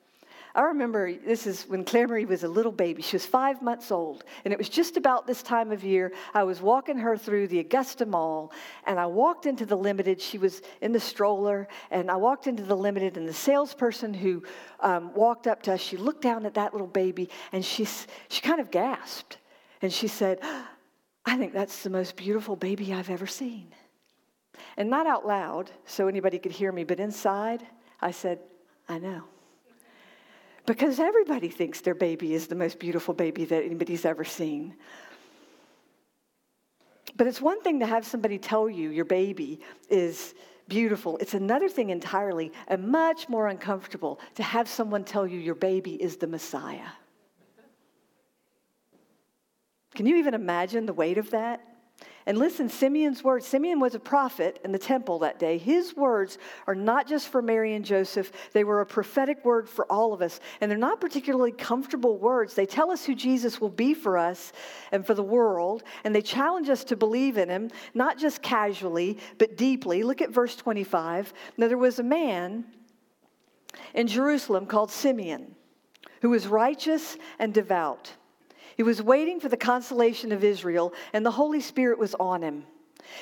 I 0.58 0.62
remember 0.62 1.14
this 1.14 1.46
is 1.46 1.68
when 1.68 1.84
Claire 1.84 2.08
Marie 2.08 2.24
was 2.24 2.42
a 2.42 2.48
little 2.48 2.72
baby. 2.72 3.00
She 3.00 3.14
was 3.14 3.24
five 3.24 3.62
months 3.62 3.92
old, 3.92 4.24
and 4.44 4.52
it 4.52 4.58
was 4.58 4.68
just 4.68 4.96
about 4.96 5.24
this 5.24 5.40
time 5.40 5.70
of 5.70 5.84
year. 5.84 6.12
I 6.34 6.42
was 6.42 6.60
walking 6.60 6.98
her 6.98 7.16
through 7.16 7.46
the 7.46 7.60
Augusta 7.60 8.04
Mall, 8.04 8.50
and 8.84 8.98
I 8.98 9.06
walked 9.06 9.46
into 9.46 9.64
the 9.64 9.76
Limited. 9.76 10.20
She 10.20 10.36
was 10.36 10.62
in 10.80 10.90
the 10.90 10.98
stroller, 10.98 11.68
and 11.92 12.10
I 12.10 12.16
walked 12.16 12.48
into 12.48 12.64
the 12.64 12.76
Limited, 12.76 13.16
and 13.16 13.28
the 13.28 13.32
salesperson 13.32 14.12
who 14.12 14.42
um, 14.80 15.14
walked 15.14 15.46
up 15.46 15.62
to 15.62 15.74
us, 15.74 15.80
she 15.80 15.96
looked 15.96 16.22
down 16.22 16.44
at 16.44 16.54
that 16.54 16.72
little 16.72 16.88
baby, 16.88 17.30
and 17.52 17.64
she, 17.64 17.84
she 18.28 18.40
kind 18.40 18.60
of 18.60 18.72
gasped. 18.72 19.38
And 19.80 19.92
she 19.92 20.08
said, 20.08 20.40
I 21.24 21.36
think 21.36 21.52
that's 21.52 21.84
the 21.84 21.90
most 21.90 22.16
beautiful 22.16 22.56
baby 22.56 22.92
I've 22.92 23.10
ever 23.10 23.28
seen. 23.28 23.72
And 24.76 24.90
not 24.90 25.06
out 25.06 25.24
loud, 25.24 25.70
so 25.86 26.08
anybody 26.08 26.40
could 26.40 26.50
hear 26.50 26.72
me, 26.72 26.82
but 26.82 26.98
inside, 26.98 27.64
I 28.00 28.10
said, 28.10 28.40
I 28.88 28.98
know. 28.98 29.22
Because 30.68 31.00
everybody 31.00 31.48
thinks 31.48 31.80
their 31.80 31.94
baby 31.94 32.34
is 32.34 32.46
the 32.46 32.54
most 32.54 32.78
beautiful 32.78 33.14
baby 33.14 33.46
that 33.46 33.64
anybody's 33.64 34.04
ever 34.04 34.22
seen. 34.22 34.74
But 37.16 37.26
it's 37.26 37.40
one 37.40 37.62
thing 37.62 37.80
to 37.80 37.86
have 37.86 38.04
somebody 38.04 38.36
tell 38.36 38.68
you 38.68 38.90
your 38.90 39.06
baby 39.06 39.62
is 39.88 40.34
beautiful. 40.68 41.16
It's 41.22 41.32
another 41.32 41.70
thing 41.70 41.88
entirely, 41.88 42.52
and 42.66 42.86
much 42.86 43.30
more 43.30 43.48
uncomfortable, 43.48 44.20
to 44.34 44.42
have 44.42 44.68
someone 44.68 45.04
tell 45.04 45.26
you 45.26 45.38
your 45.38 45.54
baby 45.54 45.94
is 45.94 46.18
the 46.18 46.26
Messiah. 46.26 46.90
Can 49.94 50.04
you 50.04 50.16
even 50.16 50.34
imagine 50.34 50.84
the 50.84 50.92
weight 50.92 51.16
of 51.16 51.30
that? 51.30 51.62
And 52.28 52.36
listen, 52.36 52.68
Simeon's 52.68 53.24
words, 53.24 53.46
Simeon 53.46 53.80
was 53.80 53.94
a 53.94 53.98
prophet 53.98 54.60
in 54.62 54.70
the 54.70 54.78
temple 54.78 55.20
that 55.20 55.38
day. 55.38 55.56
His 55.56 55.96
words 55.96 56.36
are 56.66 56.74
not 56.74 57.08
just 57.08 57.28
for 57.28 57.40
Mary 57.40 57.72
and 57.72 57.82
Joseph, 57.82 58.30
they 58.52 58.64
were 58.64 58.82
a 58.82 58.86
prophetic 58.86 59.42
word 59.46 59.66
for 59.66 59.90
all 59.90 60.12
of 60.12 60.20
us. 60.20 60.38
And 60.60 60.70
they're 60.70 60.76
not 60.76 61.00
particularly 61.00 61.52
comfortable 61.52 62.18
words. 62.18 62.52
They 62.52 62.66
tell 62.66 62.90
us 62.90 63.02
who 63.02 63.14
Jesus 63.14 63.62
will 63.62 63.70
be 63.70 63.94
for 63.94 64.18
us 64.18 64.52
and 64.92 65.06
for 65.06 65.14
the 65.14 65.22
world, 65.22 65.84
and 66.04 66.14
they 66.14 66.20
challenge 66.20 66.68
us 66.68 66.84
to 66.84 66.96
believe 66.96 67.38
in 67.38 67.48
him, 67.48 67.70
not 67.94 68.18
just 68.18 68.42
casually, 68.42 69.16
but 69.38 69.56
deeply. 69.56 70.02
Look 70.02 70.20
at 70.20 70.28
verse 70.28 70.54
25. 70.54 71.32
Now, 71.56 71.68
there 71.68 71.78
was 71.78 71.98
a 71.98 72.02
man 72.02 72.66
in 73.94 74.06
Jerusalem 74.06 74.66
called 74.66 74.90
Simeon 74.90 75.54
who 76.20 76.28
was 76.28 76.46
righteous 76.46 77.16
and 77.38 77.54
devout. 77.54 78.12
He 78.78 78.84
was 78.84 79.02
waiting 79.02 79.40
for 79.40 79.48
the 79.48 79.56
consolation 79.56 80.30
of 80.30 80.44
Israel, 80.44 80.94
and 81.12 81.26
the 81.26 81.32
Holy 81.32 81.60
Spirit 81.60 81.98
was 81.98 82.14
on 82.14 82.42
him. 82.42 82.64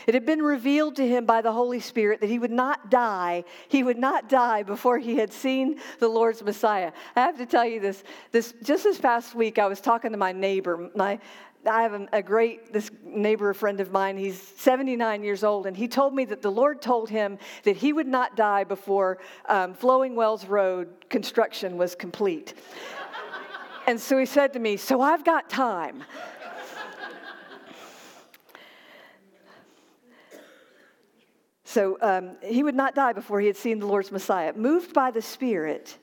It 0.06 0.12
had 0.12 0.26
been 0.26 0.42
revealed 0.42 0.96
to 0.96 1.08
him 1.08 1.24
by 1.24 1.40
the 1.40 1.52
Holy 1.52 1.80
Spirit 1.80 2.20
that 2.20 2.28
he 2.28 2.38
would 2.38 2.50
not 2.50 2.90
die. 2.90 3.42
He 3.68 3.82
would 3.82 3.96
not 3.96 4.28
die 4.28 4.64
before 4.64 4.98
he 4.98 5.16
had 5.16 5.32
seen 5.32 5.80
the 5.98 6.08
Lord's 6.08 6.42
Messiah. 6.42 6.92
I 7.14 7.20
have 7.20 7.38
to 7.38 7.46
tell 7.46 7.64
you 7.64 7.80
this. 7.80 8.04
This 8.32 8.52
just 8.62 8.84
this 8.84 8.98
past 8.98 9.34
week, 9.34 9.58
I 9.58 9.66
was 9.66 9.80
talking 9.80 10.10
to 10.10 10.18
my 10.18 10.32
neighbor. 10.32 10.90
My 10.94 11.20
I 11.64 11.82
have 11.82 11.94
a, 11.94 12.06
a 12.12 12.22
great 12.22 12.70
this 12.70 12.90
neighbor, 13.02 13.48
a 13.48 13.54
friend 13.54 13.80
of 13.80 13.90
mine. 13.90 14.18
He's 14.18 14.38
79 14.58 15.22
years 15.22 15.42
old, 15.42 15.66
and 15.66 15.74
he 15.74 15.88
told 15.88 16.14
me 16.14 16.26
that 16.26 16.42
the 16.42 16.52
Lord 16.52 16.82
told 16.82 17.08
him 17.08 17.38
that 17.62 17.78
he 17.78 17.94
would 17.94 18.06
not 18.06 18.36
die 18.36 18.64
before 18.64 19.18
um, 19.48 19.72
Flowing 19.72 20.14
Wells 20.14 20.44
Road 20.44 20.88
construction 21.08 21.78
was 21.78 21.94
complete. 21.94 22.52
And 23.86 24.00
so 24.00 24.18
he 24.18 24.26
said 24.26 24.52
to 24.54 24.58
me, 24.58 24.76
So 24.76 25.00
I've 25.00 25.24
got 25.24 25.48
time. 25.48 26.02
so 31.64 31.96
um, 32.02 32.36
he 32.42 32.62
would 32.62 32.74
not 32.74 32.94
die 32.94 33.12
before 33.12 33.40
he 33.40 33.46
had 33.46 33.56
seen 33.56 33.78
the 33.78 33.86
Lord's 33.86 34.10
Messiah. 34.10 34.52
Moved 34.54 34.92
by 34.92 35.10
the 35.10 35.22
Spirit, 35.22 35.98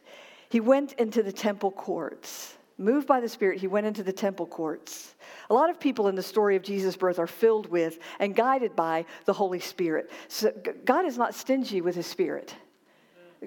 he 0.50 0.60
went 0.60 0.94
into 0.94 1.22
the 1.22 1.32
temple 1.32 1.72
courts. 1.72 2.56
Moved 2.78 3.06
by 3.06 3.20
the 3.20 3.30
Spirit, 3.30 3.60
he 3.60 3.68
went 3.68 3.86
into 3.86 4.02
the 4.02 4.14
temple 4.14 4.48
courts. 4.48 5.14
A 5.50 5.54
lot 5.54 5.70
of 5.70 5.80
people 5.80 6.08
in 6.08 6.16
the 6.16 6.24
story 6.24 6.56
of 6.56 6.64
Jesus' 6.64 6.98
birth 6.98 7.20
are 7.20 7.28
filled 7.28 7.68
with 7.70 8.00
and 8.20 8.36
guided 8.36 8.76
by 8.76 9.06
the 9.26 9.34
Holy 9.34 9.60
Spirit. 9.60 10.10
So 10.28 10.52
God 10.86 11.06
is 11.06 11.18
not 11.18 11.36
stingy 11.36 11.82
with 11.82 11.96
his 11.96 12.08
Spirit. 12.08 12.56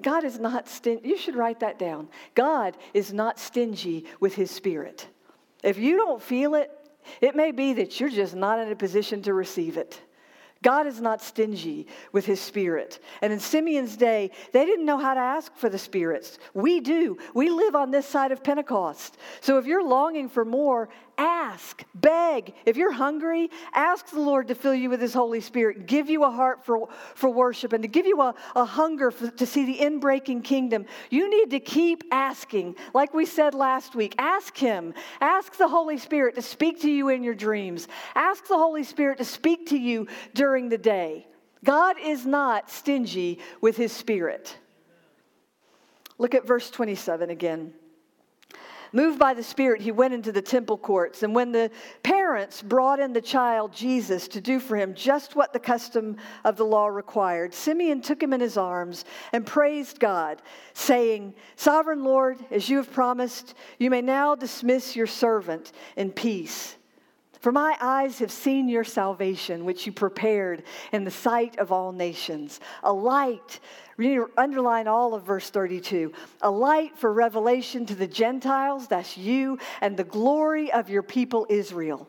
God 0.01 0.23
is 0.23 0.39
not 0.39 0.67
stingy. 0.67 1.07
You 1.07 1.17
should 1.17 1.35
write 1.35 1.59
that 1.61 1.79
down. 1.79 2.09
God 2.35 2.77
is 2.93 3.13
not 3.13 3.39
stingy 3.39 4.05
with 4.19 4.35
his 4.35 4.51
spirit. 4.51 5.07
If 5.63 5.77
you 5.77 5.97
don't 5.97 6.21
feel 6.21 6.55
it, 6.55 6.71
it 7.21 7.35
may 7.35 7.51
be 7.51 7.73
that 7.73 7.99
you're 7.99 8.09
just 8.09 8.35
not 8.35 8.59
in 8.59 8.71
a 8.71 8.75
position 8.75 9.21
to 9.23 9.33
receive 9.33 9.77
it. 9.77 10.01
God 10.63 10.87
is 10.87 10.99
not 10.99 11.21
stingy 11.21 11.87
with 12.11 12.25
his 12.25 12.41
spirit. 12.41 12.99
And 13.21 13.31
in 13.31 13.39
Simeon's 13.39 13.95
day, 13.95 14.31
they 14.53 14.65
didn't 14.65 14.85
know 14.85 14.97
how 14.97 15.13
to 15.13 15.19
ask 15.19 15.55
for 15.55 15.69
the 15.69 15.77
spirits. 15.77 16.39
We 16.53 16.79
do. 16.79 17.17
We 17.33 17.49
live 17.49 17.75
on 17.75 17.91
this 17.91 18.07
side 18.07 18.31
of 18.31 18.43
Pentecost. 18.43 19.17
So 19.41 19.59
if 19.59 19.65
you're 19.65 19.87
longing 19.87 20.29
for 20.29 20.43
more, 20.43 20.89
ask, 21.17 21.83
beg. 21.95 22.53
If 22.65 22.77
you're 22.77 22.91
hungry, 22.91 23.49
ask 23.73 24.07
the 24.07 24.19
Lord 24.19 24.49
to 24.49 24.55
fill 24.55 24.73
you 24.73 24.89
with 24.89 25.01
his 25.01 25.13
Holy 25.13 25.41
Spirit, 25.41 25.85
give 25.85 26.09
you 26.09 26.23
a 26.23 26.31
heart 26.31 26.65
for, 26.65 26.89
for 27.15 27.29
worship, 27.29 27.73
and 27.73 27.83
to 27.83 27.87
give 27.87 28.05
you 28.05 28.21
a, 28.21 28.35
a 28.55 28.65
hunger 28.65 29.11
for, 29.11 29.29
to 29.31 29.45
see 29.45 29.65
the 29.65 29.77
inbreaking 29.79 30.43
kingdom. 30.43 30.85
You 31.09 31.29
need 31.29 31.51
to 31.51 31.59
keep 31.59 32.03
asking. 32.11 32.75
Like 32.93 33.13
we 33.13 33.25
said 33.25 33.53
last 33.53 33.95
week, 33.95 34.15
ask 34.17 34.57
him. 34.57 34.93
Ask 35.21 35.55
the 35.57 35.67
Holy 35.67 35.97
Spirit 35.97 36.35
to 36.35 36.41
speak 36.41 36.81
to 36.81 36.91
you 36.91 37.09
in 37.09 37.23
your 37.23 37.35
dreams. 37.35 37.87
Ask 38.15 38.47
the 38.47 38.57
Holy 38.57 38.83
Spirit 38.83 39.17
to 39.19 39.25
speak 39.25 39.67
to 39.67 39.77
you 39.77 40.07
during 40.33 40.57
during 40.57 40.69
the 40.69 40.77
day. 40.77 41.27
God 41.63 41.97
is 42.01 42.25
not 42.25 42.69
stingy 42.71 43.39
with 43.61 43.77
his 43.77 43.91
spirit. 43.91 44.57
Look 46.17 46.33
at 46.33 46.47
verse 46.47 46.71
27 46.71 47.29
again. 47.29 47.73
Moved 48.97 49.19
by 49.19 49.35
the 49.35 49.43
Spirit, 49.43 49.79
he 49.79 49.91
went 49.91 50.15
into 50.15 50.31
the 50.31 50.41
temple 50.41 50.75
courts. 50.75 51.21
And 51.21 51.35
when 51.35 51.51
the 51.51 51.69
parents 52.01 52.63
brought 52.63 52.99
in 52.99 53.13
the 53.13 53.21
child 53.21 53.71
Jesus 53.71 54.27
to 54.29 54.41
do 54.41 54.59
for 54.59 54.75
him 54.75 54.95
just 54.95 55.35
what 55.35 55.53
the 55.53 55.59
custom 55.59 56.17
of 56.43 56.57
the 56.57 56.65
law 56.65 56.87
required, 56.87 57.53
Simeon 57.53 58.01
took 58.01 58.23
him 58.23 58.33
in 58.33 58.41
his 58.41 58.57
arms 58.57 59.05
and 59.33 59.45
praised 59.45 59.99
God, 59.99 60.41
saying, 60.73 61.35
Sovereign 61.57 62.03
Lord, 62.03 62.43
as 62.49 62.69
you 62.69 62.77
have 62.77 62.91
promised, 62.91 63.53
you 63.77 63.91
may 63.91 64.01
now 64.01 64.33
dismiss 64.33 64.95
your 64.95 65.05
servant 65.05 65.73
in 65.95 66.09
peace. 66.09 66.76
For 67.39 67.51
my 67.51 67.77
eyes 67.79 68.19
have 68.19 68.31
seen 68.31 68.67
your 68.67 68.83
salvation, 68.83 69.65
which 69.65 69.85
you 69.85 69.91
prepared 69.91 70.63
in 70.91 71.03
the 71.03 71.11
sight 71.11 71.57
of 71.59 71.71
all 71.71 71.91
nations. 71.91 72.59
A 72.83 72.91
light, 72.91 73.59
underline 74.37 74.87
all 74.87 75.13
of 75.13 75.23
verse 75.23 75.49
32, 75.49 76.13
a 76.41 76.49
light 76.49 76.97
for 76.97 77.13
revelation 77.13 77.85
to 77.85 77.95
the 77.95 78.07
Gentiles, 78.07 78.87
that's 78.87 79.17
you, 79.17 79.59
and 79.81 79.95
the 79.95 80.03
glory 80.03 80.71
of 80.71 80.89
your 80.89 81.03
people 81.03 81.45
Israel. 81.49 82.07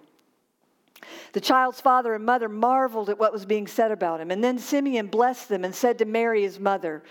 The 1.32 1.40
child's 1.40 1.80
father 1.80 2.14
and 2.14 2.25
mother 2.25 2.49
marveled 2.49 3.11
at 3.11 3.18
what 3.18 3.32
was 3.32 3.44
being 3.44 3.66
said 3.66 3.92
about 3.92 4.20
him. 4.20 4.30
And 4.30 4.42
then 4.42 4.58
Simeon 4.58 5.08
blessed 5.08 5.49
them 5.49 5.64
and 5.64 5.75
said 5.75 5.99
to 5.99 6.04
Mary, 6.06 6.42
his 6.42 6.58
mother, 6.58 7.02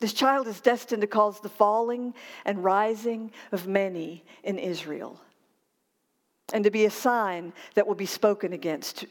This 0.00 0.12
child 0.12 0.48
is 0.48 0.60
destined 0.60 1.02
to 1.02 1.06
cause 1.06 1.40
the 1.40 1.48
falling 1.48 2.14
and 2.44 2.62
rising 2.62 3.30
of 3.52 3.66
many 3.68 4.24
in 4.42 4.58
Israel 4.58 5.20
and 6.52 6.64
to 6.64 6.70
be 6.70 6.84
a 6.84 6.90
sign 6.90 7.52
that 7.74 7.86
will 7.86 7.94
be 7.94 8.06
spoken 8.06 8.52
against, 8.52 9.04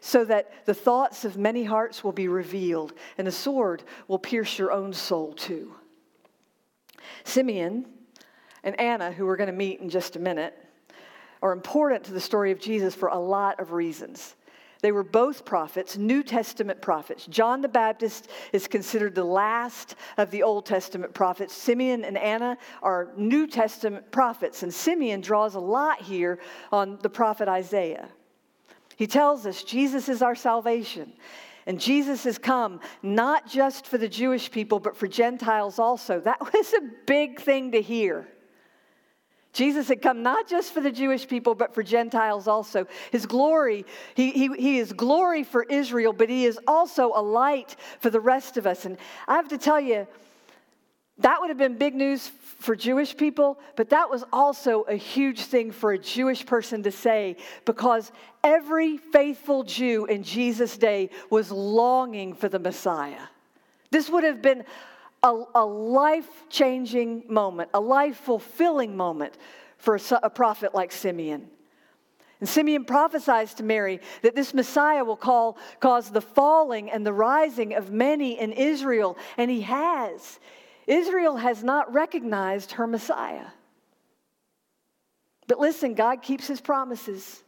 so 0.00 0.24
that 0.24 0.66
the 0.66 0.74
thoughts 0.74 1.24
of 1.24 1.36
many 1.36 1.64
hearts 1.64 2.04
will 2.04 2.12
be 2.12 2.28
revealed, 2.28 2.92
and 3.18 3.26
the 3.26 3.32
sword 3.32 3.82
will 4.08 4.18
pierce 4.18 4.58
your 4.58 4.72
own 4.72 4.92
soul 4.92 5.32
too. 5.32 5.74
Simeon 7.24 7.86
and 8.64 8.78
Anna, 8.80 9.12
who 9.12 9.26
we're 9.26 9.36
going 9.36 9.46
to 9.46 9.52
meet 9.52 9.80
in 9.80 9.88
just 9.88 10.16
a 10.16 10.18
minute, 10.18 10.54
are 11.42 11.52
important 11.52 12.04
to 12.04 12.12
the 12.12 12.20
story 12.20 12.50
of 12.50 12.58
Jesus 12.58 12.94
for 12.94 13.08
a 13.08 13.18
lot 13.18 13.60
of 13.60 13.72
reasons. 13.72 14.34
They 14.86 14.92
were 14.92 15.02
both 15.02 15.44
prophets, 15.44 15.96
New 15.96 16.22
Testament 16.22 16.80
prophets. 16.80 17.26
John 17.26 17.60
the 17.60 17.66
Baptist 17.66 18.28
is 18.52 18.68
considered 18.68 19.16
the 19.16 19.24
last 19.24 19.96
of 20.16 20.30
the 20.30 20.44
Old 20.44 20.64
Testament 20.64 21.12
prophets. 21.12 21.52
Simeon 21.52 22.04
and 22.04 22.16
Anna 22.16 22.56
are 22.84 23.10
New 23.16 23.48
Testament 23.48 24.12
prophets, 24.12 24.62
and 24.62 24.72
Simeon 24.72 25.20
draws 25.22 25.56
a 25.56 25.58
lot 25.58 26.00
here 26.00 26.38
on 26.70 27.00
the 27.02 27.10
prophet 27.10 27.48
Isaiah. 27.48 28.08
He 28.94 29.08
tells 29.08 29.44
us 29.44 29.64
Jesus 29.64 30.08
is 30.08 30.22
our 30.22 30.36
salvation. 30.36 31.14
And 31.66 31.80
Jesus 31.80 32.22
has 32.22 32.38
come 32.38 32.78
not 33.02 33.48
just 33.48 33.88
for 33.88 33.98
the 33.98 34.08
Jewish 34.08 34.52
people, 34.52 34.78
but 34.78 34.96
for 34.96 35.08
Gentiles 35.08 35.80
also. 35.80 36.20
That 36.20 36.40
was 36.52 36.72
a 36.74 36.90
big 37.06 37.40
thing 37.40 37.72
to 37.72 37.82
hear. 37.82 38.28
Jesus 39.56 39.88
had 39.88 40.02
come 40.02 40.22
not 40.22 40.46
just 40.46 40.74
for 40.74 40.82
the 40.82 40.92
Jewish 40.92 41.26
people, 41.26 41.54
but 41.54 41.74
for 41.74 41.82
Gentiles 41.82 42.46
also. 42.46 42.86
His 43.10 43.24
glory, 43.24 43.86
he, 44.14 44.30
he, 44.30 44.48
he 44.48 44.78
is 44.78 44.92
glory 44.92 45.44
for 45.44 45.62
Israel, 45.62 46.12
but 46.12 46.28
he 46.28 46.44
is 46.44 46.58
also 46.66 47.12
a 47.14 47.22
light 47.22 47.74
for 48.00 48.10
the 48.10 48.20
rest 48.20 48.58
of 48.58 48.66
us. 48.66 48.84
And 48.84 48.98
I 49.26 49.36
have 49.36 49.48
to 49.48 49.56
tell 49.56 49.80
you, 49.80 50.06
that 51.20 51.40
would 51.40 51.48
have 51.48 51.56
been 51.56 51.78
big 51.78 51.94
news 51.94 52.30
for 52.58 52.76
Jewish 52.76 53.16
people, 53.16 53.58
but 53.76 53.88
that 53.88 54.10
was 54.10 54.24
also 54.30 54.82
a 54.82 54.96
huge 54.96 55.40
thing 55.40 55.72
for 55.72 55.92
a 55.92 55.98
Jewish 55.98 56.44
person 56.44 56.82
to 56.82 56.92
say 56.92 57.38
because 57.64 58.12
every 58.44 58.98
faithful 58.98 59.62
Jew 59.62 60.04
in 60.04 60.22
Jesus' 60.22 60.76
day 60.76 61.08
was 61.30 61.50
longing 61.50 62.34
for 62.34 62.50
the 62.50 62.58
Messiah. 62.58 63.22
This 63.90 64.10
would 64.10 64.24
have 64.24 64.42
been 64.42 64.64
a, 65.26 65.44
a 65.56 65.66
life 65.66 66.44
changing 66.48 67.24
moment, 67.28 67.70
a 67.74 67.80
life 67.80 68.16
fulfilling 68.16 68.96
moment 68.96 69.36
for 69.76 69.96
a, 69.96 70.00
a 70.22 70.30
prophet 70.30 70.74
like 70.74 70.92
Simeon. 70.92 71.48
And 72.38 72.48
Simeon 72.48 72.84
prophesies 72.84 73.54
to 73.54 73.62
Mary 73.62 74.00
that 74.22 74.36
this 74.36 74.54
Messiah 74.54 75.04
will 75.04 75.16
call, 75.16 75.58
cause 75.80 76.10
the 76.10 76.20
falling 76.20 76.90
and 76.90 77.04
the 77.04 77.12
rising 77.12 77.74
of 77.74 77.90
many 77.90 78.38
in 78.38 78.52
Israel, 78.52 79.16
and 79.36 79.50
he 79.50 79.62
has. 79.62 80.38
Israel 80.86 81.36
has 81.36 81.64
not 81.64 81.92
recognized 81.92 82.72
her 82.72 82.86
Messiah. 82.86 83.46
But 85.48 85.58
listen, 85.58 85.94
God 85.94 86.22
keeps 86.22 86.46
his 86.46 86.60
promises. 86.60 87.42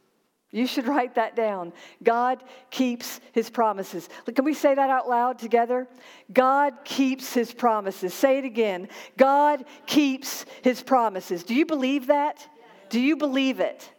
You 0.51 0.67
should 0.67 0.87
write 0.87 1.17
that 1.17 1.37
down. 1.37 1.75
God 2.03 2.43
keeps 2.71 3.21
his 3.33 3.51
promises. 3.51 4.09
Can 4.35 4.45
we 4.47 4.55
say 4.55 4.75
that 4.75 4.89
out 4.89 5.09
loud 5.09 5.39
together? 5.39 5.87
God 6.33 6.73
keeps 6.85 7.35
his 7.35 7.53
promises. 7.53 8.15
Say 8.15 8.39
it 8.39 8.45
again. 8.45 8.89
God 9.19 9.65
keeps 9.87 10.47
his 10.63 10.83
promises. 10.83 11.45
Do 11.45 11.55
you 11.55 11.67
believe 11.67 12.07
that? 12.07 12.47
Do 12.89 12.99
you 12.99 13.17
believe 13.17 13.61
it? 13.61 13.91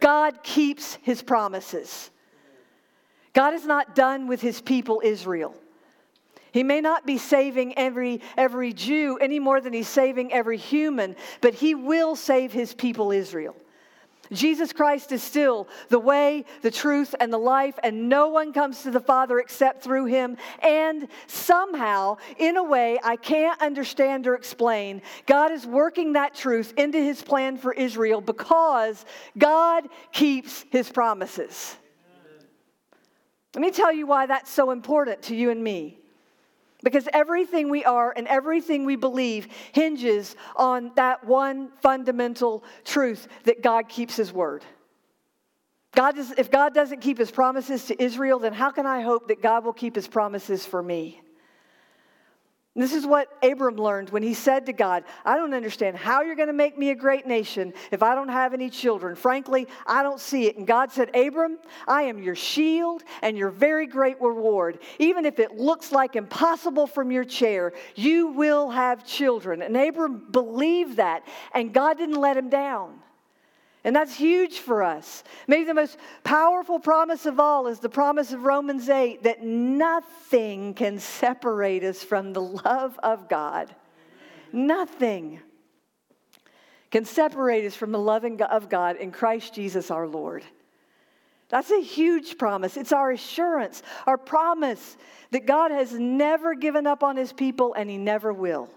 God 0.00 0.42
keeps 0.42 0.94
his 1.02 1.20
promises. 1.22 2.10
God 3.34 3.52
is 3.52 3.66
not 3.66 3.94
done 3.94 4.26
with 4.28 4.40
his 4.40 4.62
people, 4.62 5.02
Israel. 5.04 5.54
He 6.52 6.62
may 6.62 6.80
not 6.80 7.06
be 7.06 7.18
saving 7.18 7.76
every, 7.78 8.20
every 8.36 8.72
Jew 8.72 9.18
any 9.18 9.38
more 9.38 9.60
than 9.60 9.72
he's 9.74 9.88
saving 9.88 10.32
every 10.32 10.58
human, 10.58 11.16
but 11.42 11.54
he 11.54 11.74
will 11.74 12.16
save 12.16 12.52
his 12.52 12.74
people, 12.74 13.10
Israel. 13.10 13.56
Jesus 14.32 14.72
Christ 14.72 15.12
is 15.12 15.22
still 15.22 15.68
the 15.88 15.98
way, 15.98 16.44
the 16.62 16.70
truth, 16.70 17.14
and 17.20 17.32
the 17.32 17.38
life, 17.38 17.78
and 17.82 18.08
no 18.08 18.28
one 18.28 18.52
comes 18.52 18.82
to 18.82 18.90
the 18.90 19.00
Father 19.00 19.38
except 19.38 19.82
through 19.82 20.06
him. 20.06 20.36
And 20.62 21.08
somehow, 21.26 22.16
in 22.38 22.56
a 22.56 22.62
way 22.62 22.98
I 23.02 23.16
can't 23.16 23.60
understand 23.60 24.26
or 24.26 24.34
explain, 24.34 25.02
God 25.26 25.52
is 25.52 25.66
working 25.66 26.14
that 26.14 26.34
truth 26.34 26.72
into 26.76 26.98
his 26.98 27.22
plan 27.22 27.56
for 27.56 27.72
Israel 27.72 28.20
because 28.20 29.04
God 29.38 29.88
keeps 30.12 30.64
his 30.70 30.90
promises. 30.90 31.76
Let 33.54 33.60
me 33.60 33.70
tell 33.70 33.92
you 33.92 34.06
why 34.06 34.26
that's 34.26 34.50
so 34.50 34.70
important 34.70 35.22
to 35.24 35.36
you 35.36 35.50
and 35.50 35.62
me. 35.62 36.01
Because 36.82 37.08
everything 37.12 37.70
we 37.70 37.84
are 37.84 38.12
and 38.16 38.26
everything 38.26 38.84
we 38.84 38.96
believe 38.96 39.48
hinges 39.72 40.34
on 40.56 40.92
that 40.96 41.24
one 41.24 41.70
fundamental 41.80 42.64
truth 42.84 43.28
that 43.44 43.62
God 43.62 43.88
keeps 43.88 44.16
His 44.16 44.32
word. 44.32 44.64
God 45.94 46.16
does, 46.16 46.32
if 46.32 46.50
God 46.50 46.74
doesn't 46.74 47.00
keep 47.00 47.18
His 47.18 47.30
promises 47.30 47.84
to 47.86 48.02
Israel, 48.02 48.38
then 48.38 48.52
how 48.52 48.70
can 48.70 48.86
I 48.86 49.02
hope 49.02 49.28
that 49.28 49.42
God 49.42 49.64
will 49.64 49.72
keep 49.72 49.94
His 49.94 50.08
promises 50.08 50.66
for 50.66 50.82
me? 50.82 51.20
This 52.74 52.94
is 52.94 53.06
what 53.06 53.28
Abram 53.42 53.76
learned 53.76 54.08
when 54.10 54.22
he 54.22 54.32
said 54.32 54.64
to 54.64 54.72
God, 54.72 55.04
I 55.26 55.36
don't 55.36 55.52
understand 55.52 55.94
how 55.94 56.22
you're 56.22 56.36
going 56.36 56.46
to 56.46 56.54
make 56.54 56.78
me 56.78 56.88
a 56.88 56.94
great 56.94 57.26
nation 57.26 57.74
if 57.90 58.02
I 58.02 58.14
don't 58.14 58.30
have 58.30 58.54
any 58.54 58.70
children. 58.70 59.14
Frankly, 59.14 59.68
I 59.86 60.02
don't 60.02 60.18
see 60.18 60.46
it. 60.46 60.56
And 60.56 60.66
God 60.66 60.90
said, 60.90 61.14
Abram, 61.14 61.58
I 61.86 62.04
am 62.04 62.22
your 62.22 62.34
shield 62.34 63.02
and 63.20 63.36
your 63.36 63.50
very 63.50 63.86
great 63.86 64.18
reward. 64.22 64.78
Even 64.98 65.26
if 65.26 65.38
it 65.38 65.52
looks 65.56 65.92
like 65.92 66.16
impossible 66.16 66.86
from 66.86 67.10
your 67.10 67.24
chair, 67.24 67.74
you 67.94 68.28
will 68.28 68.70
have 68.70 69.04
children. 69.04 69.60
And 69.60 69.76
Abram 69.76 70.28
believed 70.30 70.96
that, 70.96 71.26
and 71.54 71.74
God 71.74 71.98
didn't 71.98 72.20
let 72.20 72.38
him 72.38 72.48
down. 72.48 73.00
And 73.84 73.96
that's 73.96 74.14
huge 74.14 74.60
for 74.60 74.82
us. 74.82 75.24
Maybe 75.48 75.64
the 75.64 75.74
most 75.74 75.96
powerful 76.22 76.78
promise 76.78 77.26
of 77.26 77.40
all 77.40 77.66
is 77.66 77.80
the 77.80 77.88
promise 77.88 78.32
of 78.32 78.44
Romans 78.44 78.88
8 78.88 79.24
that 79.24 79.42
nothing 79.42 80.74
can 80.74 81.00
separate 81.00 81.82
us 81.82 82.02
from 82.02 82.32
the 82.32 82.42
love 82.42 82.98
of 83.02 83.28
God. 83.28 83.74
Nothing 84.52 85.40
can 86.92 87.04
separate 87.04 87.64
us 87.64 87.74
from 87.74 87.90
the 87.90 87.98
love 87.98 88.24
of 88.24 88.68
God 88.68 88.96
in 88.96 89.10
Christ 89.10 89.54
Jesus 89.54 89.90
our 89.90 90.06
Lord. 90.06 90.44
That's 91.48 91.70
a 91.70 91.82
huge 91.82 92.38
promise. 92.38 92.76
It's 92.76 92.92
our 92.92 93.10
assurance, 93.10 93.82
our 94.06 94.16
promise 94.16 94.96
that 95.32 95.44
God 95.44 95.70
has 95.70 95.92
never 95.92 96.54
given 96.54 96.86
up 96.86 97.02
on 97.02 97.16
his 97.16 97.32
people 97.32 97.74
and 97.74 97.90
he 97.90 97.98
never 97.98 98.32
will. 98.32 98.70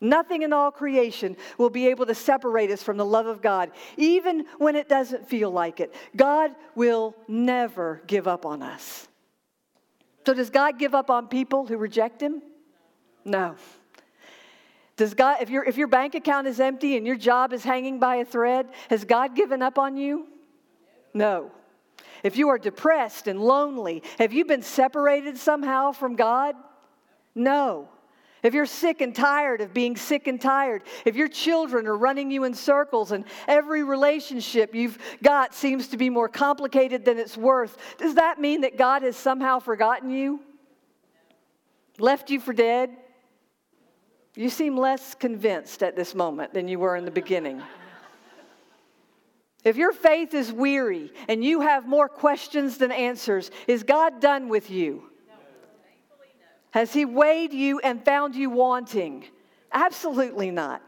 Nothing 0.00 0.42
in 0.42 0.52
all 0.52 0.70
creation 0.70 1.36
will 1.56 1.70
be 1.70 1.88
able 1.88 2.04
to 2.06 2.14
separate 2.14 2.70
us 2.70 2.82
from 2.82 2.98
the 2.98 3.04
love 3.04 3.26
of 3.26 3.40
God, 3.40 3.70
even 3.96 4.44
when 4.58 4.76
it 4.76 4.88
doesn't 4.88 5.28
feel 5.28 5.50
like 5.50 5.80
it. 5.80 5.94
God 6.14 6.54
will 6.74 7.16
never 7.26 8.02
give 8.06 8.28
up 8.28 8.44
on 8.44 8.62
us. 8.62 9.08
So, 10.26 10.34
does 10.34 10.50
God 10.50 10.78
give 10.78 10.94
up 10.94 11.08
on 11.08 11.28
people 11.28 11.66
who 11.66 11.78
reject 11.78 12.20
Him? 12.20 12.42
No. 13.24 13.56
Does 14.96 15.14
God, 15.14 15.38
if, 15.40 15.50
your 15.50 15.64
if 15.64 15.76
your 15.76 15.88
bank 15.88 16.14
account 16.14 16.46
is 16.46 16.58
empty 16.58 16.96
and 16.96 17.06
your 17.06 17.16
job 17.16 17.52
is 17.52 17.62
hanging 17.62 17.98
by 17.98 18.16
a 18.16 18.24
thread, 18.24 18.68
has 18.90 19.04
God 19.04 19.34
given 19.34 19.62
up 19.62 19.78
on 19.78 19.96
you? 19.96 20.26
No. 21.14 21.50
If 22.22 22.36
you 22.36 22.48
are 22.48 22.58
depressed 22.58 23.28
and 23.28 23.40
lonely, 23.40 24.02
have 24.18 24.32
you 24.32 24.44
been 24.44 24.62
separated 24.62 25.36
somehow 25.38 25.92
from 25.92 26.16
God? 26.16 26.54
No. 27.34 27.88
If 28.46 28.54
you're 28.54 28.64
sick 28.64 29.00
and 29.00 29.12
tired 29.12 29.60
of 29.60 29.74
being 29.74 29.96
sick 29.96 30.28
and 30.28 30.40
tired, 30.40 30.84
if 31.04 31.16
your 31.16 31.26
children 31.26 31.88
are 31.88 31.96
running 31.96 32.30
you 32.30 32.44
in 32.44 32.54
circles 32.54 33.10
and 33.10 33.24
every 33.48 33.82
relationship 33.82 34.72
you've 34.72 34.98
got 35.20 35.52
seems 35.52 35.88
to 35.88 35.96
be 35.96 36.10
more 36.10 36.28
complicated 36.28 37.04
than 37.04 37.18
it's 37.18 37.36
worth, 37.36 37.76
does 37.98 38.14
that 38.14 38.40
mean 38.40 38.60
that 38.60 38.78
God 38.78 39.02
has 39.02 39.16
somehow 39.16 39.58
forgotten 39.58 40.10
you? 40.10 40.38
Left 41.98 42.30
you 42.30 42.38
for 42.38 42.52
dead? 42.52 42.90
You 44.36 44.48
seem 44.48 44.76
less 44.76 45.16
convinced 45.16 45.82
at 45.82 45.96
this 45.96 46.14
moment 46.14 46.54
than 46.54 46.68
you 46.68 46.78
were 46.78 46.94
in 46.94 47.04
the 47.04 47.10
beginning. 47.10 47.60
If 49.64 49.76
your 49.76 49.92
faith 49.92 50.34
is 50.34 50.52
weary 50.52 51.12
and 51.26 51.42
you 51.42 51.62
have 51.62 51.88
more 51.88 52.08
questions 52.08 52.78
than 52.78 52.92
answers, 52.92 53.50
is 53.66 53.82
God 53.82 54.20
done 54.20 54.48
with 54.48 54.70
you? 54.70 55.10
Has 56.76 56.92
he 56.92 57.06
weighed 57.06 57.54
you 57.54 57.78
and 57.78 58.04
found 58.04 58.34
you 58.34 58.50
wanting? 58.50 59.24
Absolutely 59.72 60.50
not. 60.50 60.82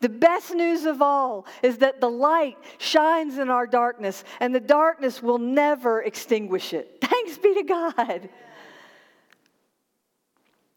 The 0.00 0.08
best 0.08 0.54
news 0.54 0.86
of 0.86 1.02
all 1.02 1.44
is 1.62 1.76
that 1.78 2.00
the 2.00 2.08
light 2.08 2.56
shines 2.78 3.36
in 3.36 3.50
our 3.50 3.66
darkness, 3.66 4.24
and 4.40 4.54
the 4.54 4.60
darkness 4.60 5.22
will 5.22 5.36
never 5.36 6.00
extinguish 6.00 6.72
it. 6.72 6.96
Thanks 7.02 7.36
be 7.36 7.52
to 7.56 7.62
God. 7.62 8.30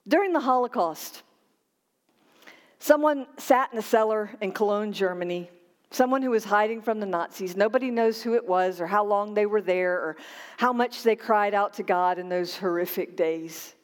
During 0.06 0.34
the 0.34 0.42
Holocaust, 0.42 1.24
someone 2.78 3.28
sat 3.38 3.72
in 3.72 3.80
a 3.80 3.82
cellar 3.82 4.32
in 4.42 4.52
Cologne, 4.52 4.92
Germany. 4.92 5.50
Someone 5.92 6.22
who 6.22 6.32
was 6.32 6.44
hiding 6.44 6.82
from 6.82 7.00
the 7.00 7.06
Nazis. 7.06 7.56
Nobody 7.56 7.90
knows 7.90 8.22
who 8.22 8.34
it 8.34 8.46
was, 8.46 8.82
or 8.82 8.88
how 8.88 9.06
long 9.06 9.34
they 9.34 9.46
were 9.46 9.62
there, 9.62 9.94
or 9.94 10.18
how 10.58 10.74
much 10.74 11.04
they 11.04 11.16
cried 11.16 11.54
out 11.54 11.76
to 11.76 11.84
God 11.84 12.20
in 12.20 12.28
those 12.28 12.58
horrific 12.58 13.16
days. 13.16 13.76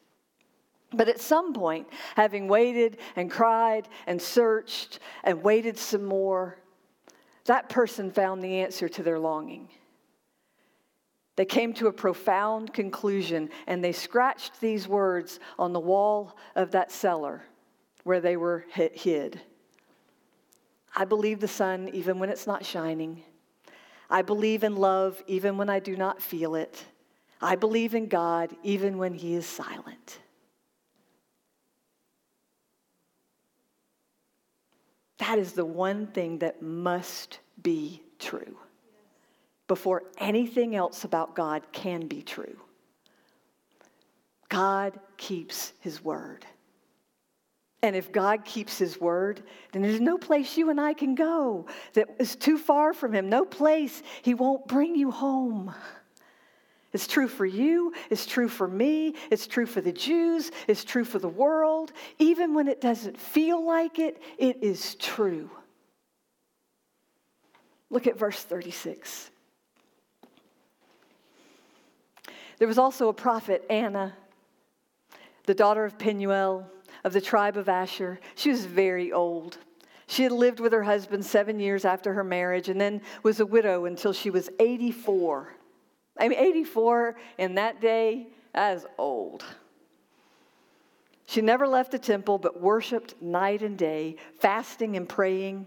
But 0.92 1.08
at 1.08 1.20
some 1.20 1.52
point, 1.52 1.86
having 2.16 2.48
waited 2.48 2.98
and 3.16 3.30
cried 3.30 3.88
and 4.06 4.20
searched 4.20 5.00
and 5.22 5.42
waited 5.42 5.78
some 5.78 6.04
more, 6.04 6.58
that 7.44 7.68
person 7.68 8.10
found 8.10 8.42
the 8.42 8.60
answer 8.60 8.88
to 8.88 9.02
their 9.02 9.18
longing. 9.18 9.68
They 11.36 11.44
came 11.44 11.72
to 11.74 11.86
a 11.86 11.92
profound 11.92 12.72
conclusion 12.72 13.50
and 13.66 13.84
they 13.84 13.92
scratched 13.92 14.60
these 14.60 14.88
words 14.88 15.38
on 15.58 15.72
the 15.72 15.80
wall 15.80 16.36
of 16.56 16.72
that 16.72 16.90
cellar 16.90 17.44
where 18.02 18.20
they 18.20 18.36
were 18.36 18.64
hid. 18.70 19.40
I 20.96 21.04
believe 21.04 21.38
the 21.38 21.46
sun 21.46 21.90
even 21.92 22.18
when 22.18 22.28
it's 22.28 22.46
not 22.46 22.64
shining. 22.64 23.22
I 24.10 24.22
believe 24.22 24.64
in 24.64 24.74
love 24.74 25.22
even 25.26 25.58
when 25.58 25.68
I 25.68 25.78
do 25.78 25.96
not 25.96 26.20
feel 26.20 26.54
it. 26.54 26.84
I 27.40 27.54
believe 27.54 27.94
in 27.94 28.08
God 28.08 28.56
even 28.62 28.98
when 28.98 29.14
He 29.14 29.34
is 29.34 29.46
silent. 29.46 30.18
That 35.28 35.38
is 35.38 35.52
the 35.52 35.64
one 35.66 36.06
thing 36.06 36.38
that 36.38 36.62
must 36.62 37.40
be 37.62 38.02
true 38.18 38.56
before 39.66 40.04
anything 40.16 40.74
else 40.74 41.04
about 41.04 41.34
God 41.34 41.70
can 41.70 42.06
be 42.06 42.22
true. 42.22 42.58
God 44.48 44.98
keeps 45.18 45.74
his 45.80 46.02
word. 46.02 46.46
And 47.82 47.94
if 47.94 48.10
God 48.10 48.46
keeps 48.46 48.78
his 48.78 48.98
word, 48.98 49.42
then 49.72 49.82
there's 49.82 50.00
no 50.00 50.16
place 50.16 50.56
you 50.56 50.70
and 50.70 50.80
I 50.80 50.94
can 50.94 51.14
go 51.14 51.66
that 51.92 52.08
is 52.18 52.34
too 52.34 52.56
far 52.56 52.94
from 52.94 53.12
him, 53.12 53.28
no 53.28 53.44
place 53.44 54.02
he 54.22 54.32
won't 54.32 54.66
bring 54.66 54.96
you 54.96 55.10
home. 55.10 55.74
It's 56.98 57.06
true 57.06 57.28
for 57.28 57.46
you, 57.46 57.92
it's 58.10 58.26
true 58.26 58.48
for 58.48 58.66
me, 58.66 59.14
it's 59.30 59.46
true 59.46 59.66
for 59.66 59.80
the 59.80 59.92
Jews, 59.92 60.50
it's 60.66 60.82
true 60.82 61.04
for 61.04 61.20
the 61.20 61.28
world. 61.28 61.92
Even 62.18 62.54
when 62.54 62.66
it 62.66 62.80
doesn't 62.80 63.16
feel 63.16 63.64
like 63.64 64.00
it, 64.00 64.20
it 64.36 64.64
is 64.64 64.96
true. 64.96 65.48
Look 67.88 68.08
at 68.08 68.18
verse 68.18 68.42
36. 68.42 69.30
There 72.58 72.66
was 72.66 72.78
also 72.78 73.08
a 73.08 73.14
prophet, 73.14 73.64
Anna, 73.70 74.16
the 75.46 75.54
daughter 75.54 75.84
of 75.84 76.00
Penuel 76.00 76.68
of 77.04 77.12
the 77.12 77.20
tribe 77.20 77.56
of 77.56 77.68
Asher. 77.68 78.18
She 78.34 78.50
was 78.50 78.64
very 78.64 79.12
old. 79.12 79.58
She 80.08 80.24
had 80.24 80.32
lived 80.32 80.58
with 80.58 80.72
her 80.72 80.82
husband 80.82 81.24
seven 81.24 81.60
years 81.60 81.84
after 81.84 82.14
her 82.14 82.24
marriage 82.24 82.68
and 82.68 82.80
then 82.80 83.02
was 83.22 83.38
a 83.38 83.46
widow 83.46 83.84
until 83.84 84.12
she 84.12 84.30
was 84.30 84.50
84. 84.58 85.54
I 86.18 86.28
mean, 86.28 86.38
84 86.38 87.16
in 87.38 87.54
that 87.54 87.80
day, 87.80 88.28
that 88.54 88.76
is 88.76 88.86
old. 88.98 89.44
She 91.26 91.42
never 91.42 91.66
left 91.66 91.90
the 91.90 91.98
temple 91.98 92.38
but 92.38 92.60
worshiped 92.60 93.20
night 93.20 93.62
and 93.62 93.76
day, 93.76 94.16
fasting 94.40 94.96
and 94.96 95.08
praying. 95.08 95.66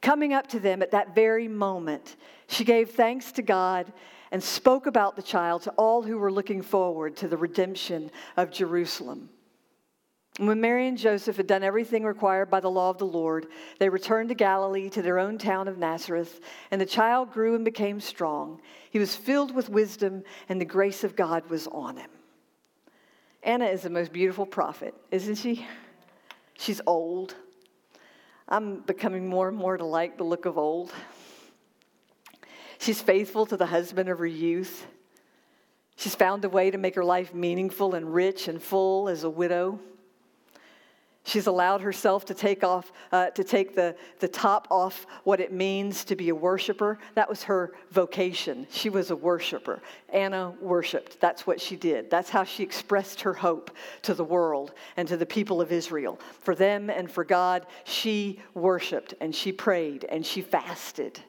Coming 0.00 0.32
up 0.32 0.46
to 0.48 0.60
them 0.60 0.82
at 0.82 0.92
that 0.92 1.14
very 1.14 1.48
moment, 1.48 2.16
she 2.48 2.64
gave 2.64 2.92
thanks 2.92 3.32
to 3.32 3.42
God 3.42 3.92
and 4.32 4.42
spoke 4.42 4.86
about 4.86 5.14
the 5.14 5.22
child 5.22 5.62
to 5.62 5.70
all 5.72 6.02
who 6.02 6.18
were 6.18 6.32
looking 6.32 6.62
forward 6.62 7.16
to 7.18 7.28
the 7.28 7.36
redemption 7.36 8.10
of 8.36 8.50
Jerusalem. 8.50 9.28
When 10.38 10.60
Mary 10.60 10.86
and 10.86 10.98
Joseph 10.98 11.38
had 11.38 11.46
done 11.46 11.62
everything 11.62 12.04
required 12.04 12.50
by 12.50 12.60
the 12.60 12.70
law 12.70 12.90
of 12.90 12.98
the 12.98 13.06
Lord, 13.06 13.46
they 13.78 13.88
returned 13.88 14.28
to 14.28 14.34
Galilee 14.34 14.90
to 14.90 15.00
their 15.00 15.18
own 15.18 15.38
town 15.38 15.66
of 15.66 15.78
Nazareth, 15.78 16.40
and 16.70 16.78
the 16.78 16.86
child 16.86 17.32
grew 17.32 17.54
and 17.54 17.64
became 17.64 18.00
strong. 18.00 18.60
He 18.90 18.98
was 18.98 19.16
filled 19.16 19.54
with 19.54 19.70
wisdom, 19.70 20.24
and 20.50 20.60
the 20.60 20.66
grace 20.66 21.04
of 21.04 21.16
God 21.16 21.48
was 21.48 21.66
on 21.68 21.96
him. 21.96 22.10
Anna 23.42 23.64
is 23.64 23.82
the 23.82 23.90
most 23.90 24.12
beautiful 24.12 24.44
prophet, 24.44 24.94
isn't 25.10 25.36
she? 25.36 25.64
She's 26.58 26.82
old. 26.86 27.34
I'm 28.46 28.80
becoming 28.80 29.26
more 29.26 29.48
and 29.48 29.56
more 29.56 29.78
to 29.78 29.84
like 29.84 30.18
the 30.18 30.24
look 30.24 30.44
of 30.44 30.58
old. 30.58 30.92
She's 32.78 33.00
faithful 33.00 33.46
to 33.46 33.56
the 33.56 33.66
husband 33.66 34.10
of 34.10 34.18
her 34.18 34.26
youth. 34.26 34.86
She's 35.96 36.14
found 36.14 36.44
a 36.44 36.50
way 36.50 36.70
to 36.70 36.76
make 36.76 36.94
her 36.94 37.04
life 37.04 37.32
meaningful 37.32 37.94
and 37.94 38.12
rich 38.12 38.48
and 38.48 38.62
full 38.62 39.08
as 39.08 39.24
a 39.24 39.30
widow. 39.30 39.80
She's 41.26 41.48
allowed 41.48 41.80
herself 41.80 42.24
to 42.26 42.34
take 42.34 42.62
off, 42.62 42.92
uh, 43.10 43.30
to 43.30 43.42
take 43.42 43.74
the, 43.74 43.96
the 44.20 44.28
top 44.28 44.68
off 44.70 45.08
what 45.24 45.40
it 45.40 45.52
means 45.52 46.04
to 46.04 46.14
be 46.14 46.28
a 46.28 46.34
worshiper. 46.34 47.00
That 47.16 47.28
was 47.28 47.42
her 47.42 47.72
vocation. 47.90 48.64
She 48.70 48.90
was 48.90 49.10
a 49.10 49.16
worshiper. 49.16 49.82
Anna 50.10 50.54
worshiped. 50.60 51.20
That's 51.20 51.44
what 51.44 51.60
she 51.60 51.74
did. 51.74 52.10
That's 52.10 52.30
how 52.30 52.44
she 52.44 52.62
expressed 52.62 53.20
her 53.22 53.34
hope 53.34 53.72
to 54.02 54.14
the 54.14 54.22
world 54.22 54.72
and 54.96 55.08
to 55.08 55.16
the 55.16 55.26
people 55.26 55.60
of 55.60 55.72
Israel. 55.72 56.20
For 56.42 56.54
them 56.54 56.90
and 56.90 57.10
for 57.10 57.24
God, 57.24 57.66
she 57.82 58.40
worshiped 58.54 59.14
and 59.20 59.34
she 59.34 59.50
prayed 59.50 60.04
and 60.04 60.24
she 60.24 60.42
fasted. 60.42 61.20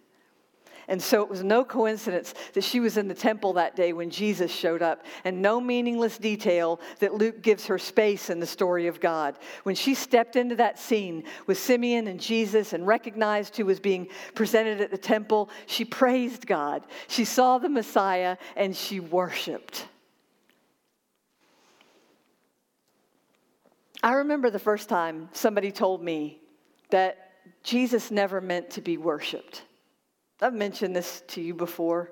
And 0.89 1.02
so 1.02 1.21
it 1.21 1.30
was 1.30 1.43
no 1.43 1.65
coincidence 1.65 2.34
that 2.54 2.63
she 2.63 2.80
was 2.80 2.95
in 2.95 3.10
the 3.10 3.13
temple 3.13 3.54
that 3.54 3.76
day 3.76 3.91
when 3.91 4.10
Jesus 4.10 4.52
showed 4.52 4.82
up, 4.82 5.04
and 5.26 5.41
no 5.41 5.60
meaningless 5.60 6.17
detail 6.17 6.80
that 7.00 7.13
Luke 7.13 7.41
gives 7.41 7.65
her 7.65 7.78
space 7.78 8.30
in 8.30 8.39
the 8.39 8.47
story 8.47 8.88
of 8.88 9.02
God. 9.02 9.38
When 9.63 9.76
she 9.76 9.95
stepped 9.95 10.38
into 10.38 10.56
that 10.56 10.80
scene 10.80 11.26
with 11.45 11.58
Simeon 11.60 12.08
and 12.08 12.21
Jesus 12.21 12.71
and 12.71 12.88
recognized 12.88 13.58
who 13.58 13.65
was 13.65 13.82
being 13.82 14.08
presented 14.34 14.80
at 14.80 14.91
the 14.91 14.97
temple, 14.97 15.50
she 15.65 15.84
praised 15.84 16.47
God. 16.47 16.86
She 17.10 17.26
saw 17.26 17.58
the 17.58 17.69
Messiah 17.69 18.38
and 18.56 18.76
she 18.76 19.02
worshiped. 19.02 19.88
I 24.02 24.13
remember 24.13 24.50
the 24.50 24.60
first 24.60 24.88
time 24.88 25.28
somebody 25.34 25.71
told 25.71 26.02
me 26.02 26.39
that 26.91 27.32
Jesus 27.63 28.10
never 28.10 28.39
meant 28.39 28.69
to 28.71 28.82
be 28.82 28.95
worshiped. 28.95 29.63
I've 30.39 30.54
mentioned 30.54 30.95
this 30.95 31.23
to 31.30 31.41
you 31.41 31.56
before. 31.56 32.12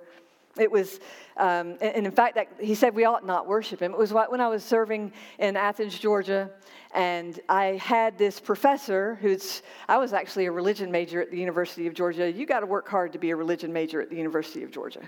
It 0.57 0.71
was, 0.71 0.99
um, 1.37 1.77
and 1.81 2.07
in 2.07 2.11
fact, 2.11 2.35
that 2.35 2.47
he 2.59 2.73
said 2.73 2.95
we 2.95 3.05
ought 3.05 3.25
not 3.25 3.45
worship 3.45 3.81
him. 3.81 3.91
It 3.91 3.97
was 3.97 4.13
when 4.13 4.41
I 4.41 4.47
was 4.47 4.63
serving 4.63 5.11
in 5.37 5.57
Athens, 5.57 5.99
Georgia, 5.99 6.49
and 6.93 7.39
I 7.49 7.79
had 7.83 8.17
this 8.17 8.39
professor 8.39 9.15
who's, 9.21 9.61
I 9.87 9.97
was 9.97 10.13
actually 10.13 10.45
a 10.45 10.51
religion 10.51 10.91
major 10.91 11.21
at 11.21 11.29
the 11.29 11.37
University 11.37 11.87
of 11.87 11.93
Georgia. 11.93 12.31
You 12.31 12.45
got 12.45 12.61
to 12.61 12.65
work 12.65 12.87
hard 12.87 13.13
to 13.13 13.19
be 13.19 13.31
a 13.31 13.35
religion 13.35 13.71
major 13.71 14.01
at 14.01 14.09
the 14.09 14.15
University 14.15 14.63
of 14.63 14.71
Georgia. 14.71 15.07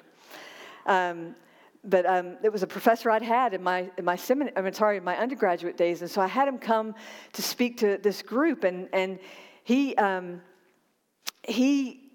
Um, 0.86 1.34
but 1.84 2.06
um, 2.06 2.38
it 2.44 2.52
was 2.52 2.62
a 2.62 2.68
professor 2.68 3.10
I'd 3.10 3.22
had 3.22 3.54
in 3.54 3.64
my 3.64 3.90
in 3.98 4.04
my 4.04 4.18
seminary, 4.18 4.56
I 4.58 4.62
mean, 4.62 4.74
sorry, 4.74 4.98
in 4.98 5.04
my 5.04 5.18
undergraduate 5.18 5.78
days, 5.78 6.02
and 6.02 6.12
so 6.12 6.22
I 6.22 6.28
had 6.28 6.48
him 6.48 6.58
come 6.58 6.94
to 7.34 7.42
speak 7.42 7.78
to 7.78 7.98
this 7.98 8.22
group, 8.22 8.66
and 8.66 8.90
and 8.92 9.20
he 9.64 9.96
um, 9.96 10.42
he 11.44 12.07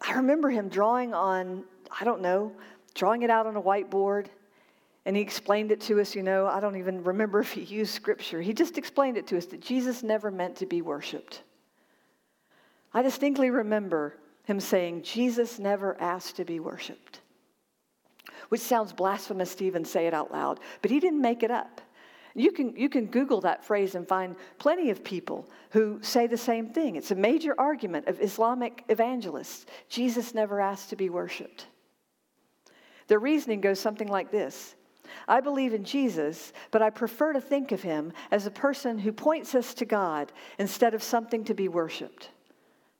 I 0.00 0.14
remember 0.14 0.50
him 0.50 0.68
drawing 0.68 1.14
on, 1.14 1.64
I 2.00 2.04
don't 2.04 2.22
know, 2.22 2.52
drawing 2.94 3.22
it 3.22 3.30
out 3.30 3.46
on 3.46 3.56
a 3.56 3.62
whiteboard. 3.62 4.26
And 5.06 5.16
he 5.16 5.22
explained 5.22 5.72
it 5.72 5.80
to 5.82 6.00
us, 6.00 6.14
you 6.14 6.22
know, 6.22 6.46
I 6.46 6.60
don't 6.60 6.76
even 6.76 7.02
remember 7.02 7.40
if 7.40 7.52
he 7.52 7.62
used 7.62 7.94
scripture. 7.94 8.40
He 8.40 8.52
just 8.52 8.76
explained 8.76 9.16
it 9.16 9.26
to 9.28 9.38
us 9.38 9.46
that 9.46 9.60
Jesus 9.60 10.02
never 10.02 10.30
meant 10.30 10.56
to 10.56 10.66
be 10.66 10.82
worshiped. 10.82 11.42
I 12.92 13.02
distinctly 13.02 13.50
remember 13.50 14.16
him 14.44 14.60
saying, 14.60 15.02
Jesus 15.02 15.58
never 15.58 15.98
asked 16.00 16.36
to 16.36 16.44
be 16.44 16.60
worshiped, 16.60 17.20
which 18.48 18.60
sounds 18.60 18.92
blasphemous 18.92 19.54
to 19.56 19.64
even 19.64 19.84
say 19.84 20.06
it 20.06 20.14
out 20.14 20.32
loud, 20.32 20.60
but 20.82 20.90
he 20.90 21.00
didn't 21.00 21.20
make 21.20 21.42
it 21.42 21.50
up. 21.50 21.80
You 22.34 22.52
can, 22.52 22.76
you 22.76 22.88
can 22.88 23.06
Google 23.06 23.40
that 23.42 23.64
phrase 23.64 23.94
and 23.94 24.06
find 24.06 24.36
plenty 24.58 24.90
of 24.90 25.02
people 25.02 25.48
who 25.70 25.98
say 26.02 26.26
the 26.26 26.36
same 26.36 26.68
thing. 26.68 26.96
It's 26.96 27.10
a 27.10 27.16
major 27.16 27.54
argument 27.58 28.06
of 28.06 28.20
Islamic 28.20 28.84
evangelists. 28.88 29.66
Jesus 29.88 30.34
never 30.34 30.60
asked 30.60 30.90
to 30.90 30.96
be 30.96 31.10
worshiped. 31.10 31.66
Their 33.08 33.18
reasoning 33.18 33.60
goes 33.60 33.80
something 33.80 34.08
like 34.08 34.30
this 34.30 34.76
I 35.26 35.40
believe 35.40 35.74
in 35.74 35.84
Jesus, 35.84 36.52
but 36.70 36.82
I 36.82 36.90
prefer 36.90 37.32
to 37.32 37.40
think 37.40 37.72
of 37.72 37.82
him 37.82 38.12
as 38.30 38.46
a 38.46 38.50
person 38.50 38.98
who 38.98 39.12
points 39.12 39.54
us 39.56 39.74
to 39.74 39.84
God 39.84 40.32
instead 40.58 40.94
of 40.94 41.02
something 41.02 41.44
to 41.44 41.54
be 41.54 41.66
worshiped. 41.66 42.30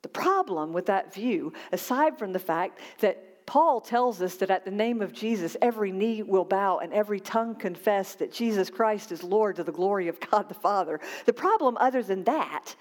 The 0.02 0.08
problem 0.08 0.72
with 0.72 0.86
that 0.86 1.14
view, 1.14 1.52
aside 1.72 2.18
from 2.18 2.32
the 2.32 2.38
fact 2.38 2.80
that 3.00 3.29
Paul 3.50 3.80
tells 3.80 4.22
us 4.22 4.36
that 4.36 4.50
at 4.52 4.64
the 4.64 4.70
name 4.70 5.02
of 5.02 5.12
Jesus, 5.12 5.56
every 5.60 5.90
knee 5.90 6.22
will 6.22 6.44
bow 6.44 6.78
and 6.78 6.92
every 6.92 7.18
tongue 7.18 7.56
confess 7.56 8.14
that 8.14 8.30
Jesus 8.30 8.70
Christ 8.70 9.10
is 9.10 9.24
Lord 9.24 9.56
to 9.56 9.64
the 9.64 9.72
glory 9.72 10.06
of 10.06 10.20
God 10.20 10.48
the 10.48 10.54
Father. 10.54 11.00
The 11.26 11.32
problem, 11.32 11.76
other 11.80 12.00
than 12.00 12.22
that, 12.22 12.76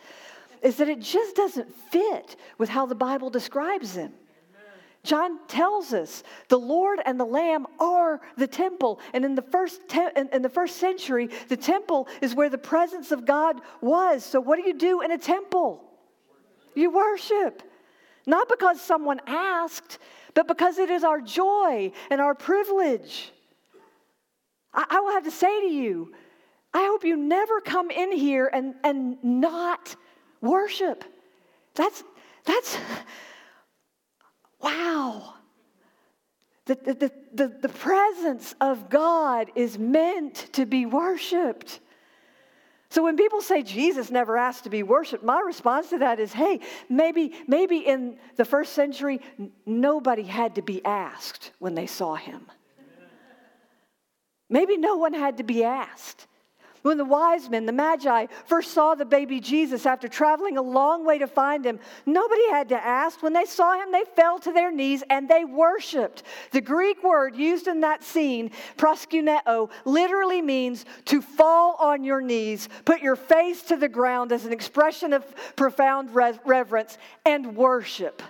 is 0.62 0.76
that 0.76 0.88
it 0.88 1.00
just 1.00 1.36
doesn't 1.36 1.74
fit 1.92 2.36
with 2.60 2.70
how 2.70 2.86
the 2.86 2.94
Bible 2.94 3.32
describes 3.32 3.96
him. 3.96 4.14
John 5.02 5.40
tells 5.48 5.92
us 5.92 6.22
the 6.50 6.60
Lord 6.60 7.00
and 7.04 7.20
the 7.20 7.26
Lamb 7.26 7.66
are 7.80 8.22
the 8.38 8.46
temple. 8.46 9.00
And 9.16 9.26
in 9.26 9.34
the, 9.34 9.42
first 9.42 9.82
te- 9.90 10.12
in 10.16 10.44
the 10.44 10.50
first 10.50 10.78
century, 10.78 11.32
the 11.48 11.58
temple 11.58 12.08
is 12.22 12.36
where 12.36 12.48
the 12.52 12.60
presence 12.60 13.12
of 13.12 13.26
God 13.26 13.60
was. 13.82 14.24
So, 14.24 14.40
what 14.40 14.58
do 14.58 14.68
you 14.68 14.76
do 14.76 15.02
in 15.02 15.10
a 15.10 15.18
temple? 15.18 15.84
You 16.76 16.92
worship. 16.92 17.64
Not 18.26 18.50
because 18.50 18.82
someone 18.82 19.22
asked, 19.26 20.00
but 20.34 20.48
because 20.48 20.78
it 20.78 20.90
is 20.90 21.04
our 21.04 21.22
joy 21.22 21.92
and 22.10 22.22
our 22.22 22.36
privilege. 22.36 23.32
I, 24.74 24.86
I 24.90 25.00
will 25.00 25.12
have 25.12 25.24
to 25.24 25.32
say 25.32 25.62
to 25.62 25.68
you, 25.68 26.14
I 26.74 26.86
hope 26.86 27.04
you 27.04 27.18
never 27.18 27.62
come 27.62 27.90
in 27.90 28.12
here 28.12 28.50
and, 28.52 28.76
and 28.84 29.18
not 29.24 29.96
worship. 30.42 31.04
That's, 31.74 32.04
that's, 32.46 32.78
wow. 34.62 35.34
The, 36.66 36.76
the, 36.76 37.12
the, 37.34 37.48
the 37.62 37.70
presence 37.70 38.54
of 38.62 38.90
God 38.90 39.50
is 39.56 39.80
meant 39.80 40.36
to 40.54 40.68
be 40.68 40.86
worshiped. 40.86 41.80
So 42.92 43.04
when 43.04 43.18
people 43.18 43.42
say 43.42 43.62
Jesus 43.62 44.10
never 44.10 44.36
asked 44.36 44.64
to 44.64 44.70
be 44.70 44.82
worshiped, 44.82 45.24
my 45.24 45.40
response 45.42 45.90
to 45.90 46.00
that 46.00 46.20
is, 46.20 46.34
hey, 46.34 46.60
maybe, 46.90 47.34
maybe 47.48 47.80
in 47.80 48.18
the 48.36 48.46
first 48.46 48.74
century, 48.74 49.22
nobody 49.66 50.24
had 50.24 50.56
to 50.56 50.64
be 50.64 50.84
asked 50.84 51.52
when 51.60 51.76
they 51.76 51.86
saw 51.86 52.16
him. 52.16 52.48
Maybe 54.50 54.78
no 54.78 54.98
one 54.98 55.14
had 55.14 55.38
to 55.38 55.44
be 55.44 55.64
asked. 55.64 56.26
When 56.82 56.98
the 56.98 57.06
wise 57.06 57.50
men, 57.50 57.66
the 57.66 57.72
magi, 57.74 58.28
first 58.46 58.72
saw 58.72 58.96
the 58.96 59.06
baby 59.06 59.40
Jesus 59.40 59.86
after 59.86 60.08
traveling 60.08 60.58
a 60.58 60.62
long 60.62 61.06
way 61.06 61.18
to 61.18 61.28
find 61.28 61.66
him, 61.66 61.80
nobody 62.06 62.50
had 62.50 62.70
to 62.70 62.78
ask. 62.78 63.22
When 63.22 63.34
they 63.34 63.46
saw 63.46 63.82
him, 63.82 63.92
they 63.92 64.06
fell 64.16 64.40
to 64.40 64.52
their 64.54 64.72
knees 64.72 65.04
and 65.10 65.28
they 65.28 65.44
worshiped. 65.44 66.24
The 66.52 66.62
Greek 66.62 67.04
word 67.04 67.36
used 67.36 67.68
in 67.68 67.82
that 67.82 68.04
scene, 68.04 68.52
proskuneo, 68.78 69.70
literally 69.84 70.42
means 70.42 70.86
to 71.06 71.22
fall 71.22 71.76
on 71.80 72.04
your 72.04 72.22
knees, 72.22 72.70
put 72.86 73.02
your 73.02 73.16
face 73.18 73.62
to 73.64 73.76
the 73.76 73.90
ground 73.90 74.32
as 74.32 74.46
an 74.46 74.54
expression 74.54 75.14
of 75.14 75.26
profound 75.56 76.14
reverence, 76.14 76.98
and 77.26 77.56
worship. 77.56 78.22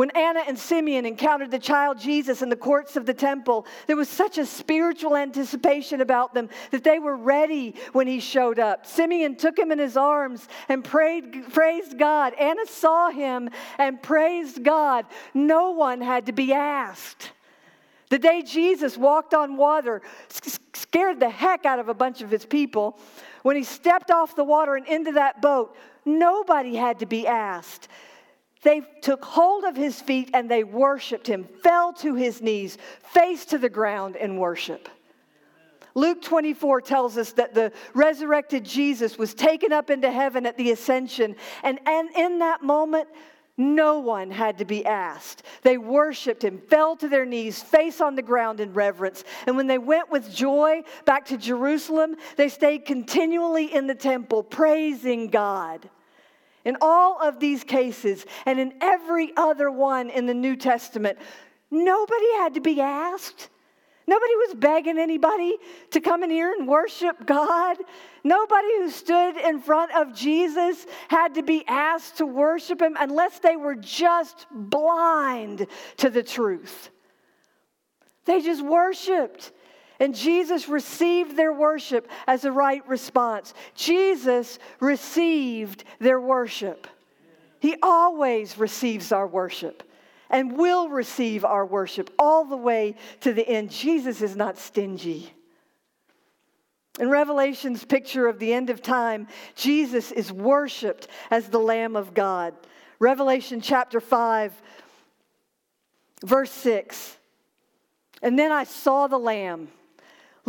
When 0.00 0.08
Anna 0.12 0.40
and 0.48 0.58
Simeon 0.58 1.04
encountered 1.04 1.50
the 1.50 1.58
child 1.58 1.98
Jesus 1.98 2.40
in 2.40 2.48
the 2.48 2.56
courts 2.56 2.96
of 2.96 3.04
the 3.04 3.12
temple, 3.12 3.66
there 3.86 3.96
was 3.96 4.08
such 4.08 4.38
a 4.38 4.46
spiritual 4.46 5.14
anticipation 5.14 6.00
about 6.00 6.32
them 6.32 6.48
that 6.70 6.84
they 6.84 6.98
were 6.98 7.18
ready 7.18 7.74
when 7.92 8.06
he 8.06 8.18
showed 8.18 8.58
up. 8.58 8.86
Simeon 8.86 9.36
took 9.36 9.58
him 9.58 9.70
in 9.70 9.78
his 9.78 9.98
arms 9.98 10.48
and 10.70 10.82
prayed, 10.82 11.52
praised 11.52 11.98
God. 11.98 12.32
Anna 12.40 12.64
saw 12.64 13.10
him 13.10 13.50
and 13.76 14.02
praised 14.02 14.64
God. 14.64 15.04
No 15.34 15.72
one 15.72 16.00
had 16.00 16.24
to 16.24 16.32
be 16.32 16.54
asked. 16.54 17.32
The 18.08 18.18
day 18.18 18.40
Jesus 18.40 18.96
walked 18.96 19.34
on 19.34 19.58
water 19.58 20.00
scared 20.72 21.20
the 21.20 21.28
heck 21.28 21.66
out 21.66 21.78
of 21.78 21.90
a 21.90 21.94
bunch 21.94 22.22
of 22.22 22.30
his 22.30 22.46
people. 22.46 22.98
When 23.42 23.54
he 23.54 23.64
stepped 23.64 24.10
off 24.10 24.34
the 24.34 24.44
water 24.44 24.76
and 24.76 24.88
into 24.88 25.12
that 25.12 25.42
boat, 25.42 25.76
nobody 26.06 26.74
had 26.74 27.00
to 27.00 27.06
be 27.06 27.26
asked. 27.26 27.88
They 28.62 28.82
took 29.00 29.24
hold 29.24 29.64
of 29.64 29.76
his 29.76 30.00
feet 30.00 30.30
and 30.34 30.50
they 30.50 30.64
worshiped 30.64 31.26
him, 31.26 31.48
fell 31.62 31.92
to 31.94 32.14
his 32.14 32.42
knees, 32.42 32.76
face 33.02 33.44
to 33.46 33.58
the 33.58 33.70
ground 33.70 34.16
in 34.16 34.36
worship. 34.36 34.88
Luke 35.94 36.22
24 36.22 36.82
tells 36.82 37.16
us 37.16 37.32
that 37.32 37.54
the 37.54 37.72
resurrected 37.94 38.64
Jesus 38.64 39.18
was 39.18 39.34
taken 39.34 39.72
up 39.72 39.90
into 39.90 40.10
heaven 40.10 40.46
at 40.46 40.56
the 40.56 40.70
ascension. 40.70 41.34
And, 41.62 41.80
and 41.86 42.10
in 42.14 42.38
that 42.40 42.62
moment, 42.62 43.08
no 43.56 43.98
one 43.98 44.30
had 44.30 44.58
to 44.58 44.64
be 44.64 44.86
asked. 44.86 45.42
They 45.62 45.76
worshiped 45.76 46.44
him, 46.44 46.58
fell 46.58 46.96
to 46.96 47.08
their 47.08 47.26
knees, 47.26 47.62
face 47.62 48.00
on 48.00 48.14
the 48.14 48.22
ground 48.22 48.60
in 48.60 48.72
reverence. 48.72 49.24
And 49.46 49.56
when 49.56 49.66
they 49.66 49.78
went 49.78 50.10
with 50.10 50.32
joy 50.34 50.82
back 51.04 51.26
to 51.26 51.36
Jerusalem, 51.36 52.16
they 52.36 52.48
stayed 52.48 52.84
continually 52.84 53.74
in 53.74 53.86
the 53.86 53.94
temple, 53.94 54.42
praising 54.42 55.28
God. 55.28 55.88
In 56.64 56.76
all 56.80 57.20
of 57.20 57.40
these 57.40 57.64
cases, 57.64 58.26
and 58.44 58.60
in 58.60 58.74
every 58.80 59.32
other 59.36 59.70
one 59.70 60.10
in 60.10 60.26
the 60.26 60.34
New 60.34 60.56
Testament, 60.56 61.18
nobody 61.70 62.32
had 62.38 62.54
to 62.54 62.60
be 62.60 62.80
asked. 62.80 63.48
Nobody 64.06 64.34
was 64.34 64.54
begging 64.56 64.98
anybody 64.98 65.56
to 65.92 66.00
come 66.00 66.24
in 66.24 66.30
here 66.30 66.52
and 66.52 66.66
worship 66.66 67.24
God. 67.26 67.76
Nobody 68.24 68.68
who 68.78 68.90
stood 68.90 69.36
in 69.36 69.60
front 69.60 69.92
of 69.94 70.14
Jesus 70.14 70.84
had 71.08 71.34
to 71.36 71.42
be 71.42 71.64
asked 71.68 72.18
to 72.18 72.26
worship 72.26 72.82
him 72.82 72.96
unless 72.98 73.38
they 73.38 73.56
were 73.56 73.76
just 73.76 74.46
blind 74.50 75.66
to 75.98 76.10
the 76.10 76.24
truth. 76.24 76.90
They 78.24 78.40
just 78.40 78.64
worshiped. 78.64 79.52
And 80.00 80.14
Jesus 80.14 80.66
received 80.66 81.36
their 81.36 81.52
worship 81.52 82.10
as 82.26 82.46
a 82.46 82.50
right 82.50 82.86
response. 82.88 83.52
Jesus 83.74 84.58
received 84.80 85.84
their 85.98 86.18
worship. 86.18 86.86
He 87.60 87.76
always 87.82 88.56
receives 88.56 89.12
our 89.12 89.26
worship 89.26 89.82
and 90.30 90.56
will 90.56 90.88
receive 90.88 91.44
our 91.44 91.66
worship 91.66 92.10
all 92.18 92.46
the 92.46 92.56
way 92.56 92.94
to 93.20 93.34
the 93.34 93.46
end. 93.46 93.70
Jesus 93.70 94.22
is 94.22 94.34
not 94.34 94.56
stingy. 94.56 95.34
In 96.98 97.10
Revelation's 97.10 97.84
picture 97.84 98.26
of 98.26 98.38
the 98.38 98.54
end 98.54 98.70
of 98.70 98.80
time, 98.80 99.28
Jesus 99.54 100.12
is 100.12 100.32
worshiped 100.32 101.08
as 101.30 101.48
the 101.48 101.58
Lamb 101.58 101.94
of 101.94 102.14
God. 102.14 102.54
Revelation 102.98 103.60
chapter 103.60 104.00
5, 104.00 104.52
verse 106.24 106.50
6. 106.52 107.18
And 108.22 108.38
then 108.38 108.50
I 108.50 108.64
saw 108.64 109.06
the 109.06 109.18
Lamb 109.18 109.68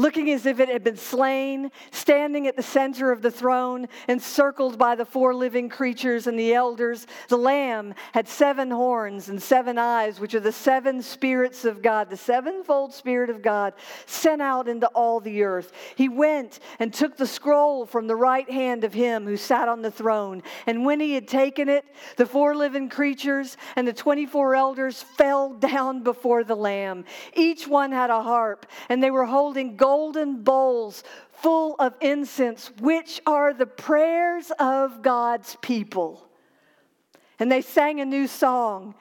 looking 0.01 0.31
as 0.31 0.47
if 0.47 0.59
it 0.59 0.67
had 0.67 0.83
been 0.83 0.97
slain, 0.97 1.69
standing 1.91 2.47
at 2.47 2.55
the 2.55 2.63
center 2.63 3.11
of 3.11 3.21
the 3.21 3.29
throne, 3.29 3.87
encircled 4.09 4.77
by 4.77 4.95
the 4.95 5.05
four 5.05 5.35
living 5.35 5.69
creatures 5.69 6.25
and 6.25 6.39
the 6.39 6.55
elders. 6.55 7.05
The 7.27 7.37
Lamb 7.37 7.93
had 8.11 8.27
seven 8.27 8.71
horns 8.71 9.29
and 9.29 9.41
seven 9.41 9.77
eyes, 9.77 10.19
which 10.19 10.33
are 10.33 10.39
the 10.39 10.51
seven 10.51 11.03
spirits 11.03 11.65
of 11.65 11.83
God, 11.83 12.09
the 12.09 12.17
sevenfold 12.17 12.95
Spirit 12.95 13.29
of 13.29 13.43
God, 13.43 13.73
sent 14.07 14.41
out 14.41 14.67
into 14.67 14.87
all 14.87 15.19
the 15.19 15.43
earth. 15.43 15.71
He 15.95 16.09
went 16.09 16.59
and 16.79 16.91
took 16.91 17.15
the 17.15 17.27
scroll 17.27 17.85
from 17.85 18.07
the 18.07 18.15
right 18.15 18.49
hand 18.49 18.83
of 18.83 18.93
him 18.95 19.25
who 19.25 19.37
sat 19.37 19.69
on 19.69 19.83
the 19.83 19.91
throne. 19.91 20.41
And 20.65 20.83
when 20.83 20.99
he 20.99 21.13
had 21.13 21.27
taken 21.27 21.69
it, 21.69 21.85
the 22.17 22.25
four 22.25 22.55
living 22.55 22.89
creatures 22.89 23.55
and 23.75 23.87
the 23.87 23.93
24 23.93 24.55
elders 24.55 25.03
fell 25.03 25.53
down 25.61 26.01
before 26.01 26.43
the 26.43 26.55
Lamb. 26.55 27.05
Each 27.35 27.67
one 27.67 27.91
had 27.91 28.09
a 28.09 28.23
harp, 28.23 28.65
and 28.89 29.03
they 29.03 29.11
were 29.11 29.25
holding 29.25 29.75
golden 29.91 30.41
bowls 30.41 31.03
full 31.33 31.75
of 31.77 31.93
incense, 31.99 32.71
which 32.79 33.19
are 33.25 33.53
the 33.53 33.65
prayers 33.65 34.49
of 34.57 35.01
God's 35.01 35.57
people. 35.61 36.29
And 37.39 37.51
they 37.51 37.61
sang 37.61 37.99
a 37.99 38.05
new 38.05 38.25
song 38.25 38.95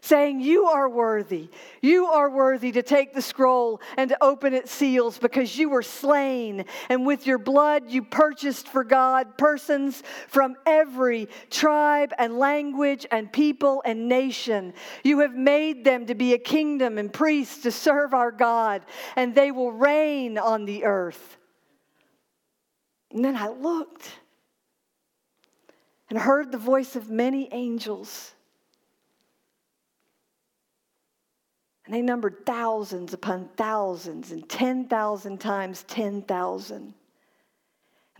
saying, 0.00 0.40
You 0.40 0.66
are 0.66 0.88
worthy. 0.88 1.48
You 1.80 2.06
are 2.06 2.30
worthy 2.30 2.72
to 2.72 2.82
take 2.82 3.12
the 3.12 3.22
scroll 3.22 3.80
and 3.96 4.08
to 4.10 4.22
open 4.22 4.54
its 4.54 4.72
seals 4.72 5.18
because 5.18 5.56
you 5.56 5.68
were 5.68 5.82
slain, 5.82 6.64
and 6.88 7.06
with 7.06 7.26
your 7.26 7.38
blood 7.38 7.90
you 7.90 8.02
purchased 8.02 8.68
for 8.68 8.84
God 8.84 9.36
persons 9.38 10.02
from 10.28 10.56
every 10.66 11.28
tribe 11.50 12.12
and 12.18 12.38
language 12.38 13.06
and 13.10 13.32
people 13.32 13.82
and 13.84 14.08
nation. 14.08 14.74
You 15.04 15.20
have 15.20 15.34
made 15.34 15.84
them 15.84 16.06
to 16.06 16.14
be 16.14 16.34
a 16.34 16.38
kingdom 16.38 16.98
and 16.98 17.12
priests 17.12 17.62
to 17.62 17.70
serve 17.70 18.14
our 18.14 18.32
God, 18.32 18.82
and 19.16 19.34
they 19.34 19.50
will 19.50 19.72
reign 19.72 20.38
on 20.38 20.64
the 20.64 20.84
earth. 20.84 21.36
And 23.12 23.24
then 23.24 23.36
I 23.36 23.48
looked 23.48 24.08
and 26.08 26.18
heard 26.18 26.52
the 26.52 26.58
voice 26.58 26.96
of 26.96 27.10
many 27.10 27.48
angels 27.52 28.34
And 31.90 31.96
they 31.96 32.02
numbered 32.02 32.46
thousands 32.46 33.14
upon 33.14 33.48
thousands 33.56 34.30
and 34.30 34.48
10,000 34.48 35.40
times 35.40 35.82
10,000. 35.88 36.76
And 36.76 36.94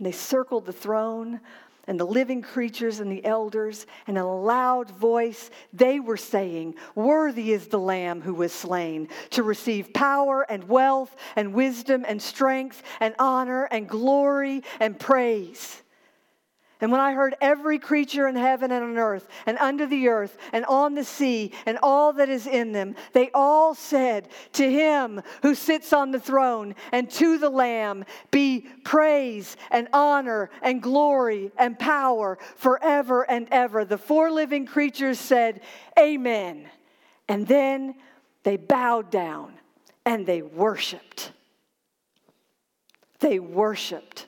they 0.05 0.11
circled 0.11 0.65
the 0.65 0.73
throne 0.73 1.39
and 1.87 1.97
the 1.97 2.05
living 2.05 2.41
creatures 2.41 2.99
and 2.99 3.09
the 3.09 3.23
elders, 3.23 3.85
and 4.07 4.17
in 4.17 4.23
a 4.23 4.41
loud 4.41 4.91
voice 4.91 5.49
they 5.71 6.01
were 6.01 6.17
saying, 6.17 6.75
Worthy 6.95 7.53
is 7.53 7.67
the 7.67 7.79
Lamb 7.79 8.19
who 8.19 8.33
was 8.33 8.51
slain 8.51 9.07
to 9.29 9.41
receive 9.41 9.93
power 9.93 10.45
and 10.51 10.67
wealth 10.67 11.15
and 11.37 11.53
wisdom 11.53 12.03
and 12.05 12.21
strength 12.21 12.83
and 12.99 13.15
honor 13.19 13.69
and 13.71 13.87
glory 13.87 14.63
and 14.81 14.99
praise. 14.99 15.81
And 16.81 16.91
when 16.91 16.99
I 16.99 17.13
heard 17.13 17.35
every 17.41 17.77
creature 17.77 18.27
in 18.27 18.35
heaven 18.35 18.71
and 18.71 18.83
on 18.83 18.97
earth 18.97 19.27
and 19.45 19.55
under 19.59 19.85
the 19.85 20.07
earth 20.07 20.35
and 20.51 20.65
on 20.65 20.95
the 20.95 21.03
sea 21.03 21.51
and 21.67 21.77
all 21.83 22.11
that 22.13 22.27
is 22.27 22.47
in 22.47 22.71
them, 22.71 22.95
they 23.13 23.29
all 23.35 23.75
said, 23.75 24.29
To 24.53 24.69
him 24.69 25.21
who 25.43 25.53
sits 25.53 25.93
on 25.93 26.09
the 26.09 26.19
throne 26.19 26.73
and 26.91 27.07
to 27.11 27.37
the 27.37 27.51
Lamb 27.51 28.03
be 28.31 28.61
praise 28.83 29.57
and 29.69 29.87
honor 29.93 30.49
and 30.63 30.81
glory 30.81 31.51
and 31.55 31.77
power 31.77 32.39
forever 32.55 33.29
and 33.29 33.47
ever. 33.51 33.85
The 33.85 33.99
four 33.99 34.31
living 34.31 34.65
creatures 34.65 35.19
said, 35.19 35.61
Amen. 35.99 36.67
And 37.27 37.47
then 37.47 37.93
they 38.41 38.57
bowed 38.57 39.11
down 39.11 39.53
and 40.03 40.25
they 40.25 40.41
worshiped. 40.41 41.31
They 43.19 43.39
worshiped 43.39 44.25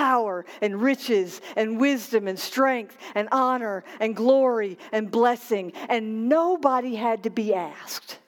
power 0.00 0.46
and 0.62 0.80
riches 0.80 1.42
and 1.56 1.78
wisdom 1.78 2.26
and 2.26 2.38
strength 2.38 2.96
and 3.14 3.28
honor 3.30 3.84
and 4.00 4.16
glory 4.16 4.78
and 4.92 5.10
blessing. 5.10 5.74
And 5.90 6.26
nobody 6.26 6.94
had 6.94 7.24
to 7.24 7.30
be 7.30 7.52
asked. 7.52 8.18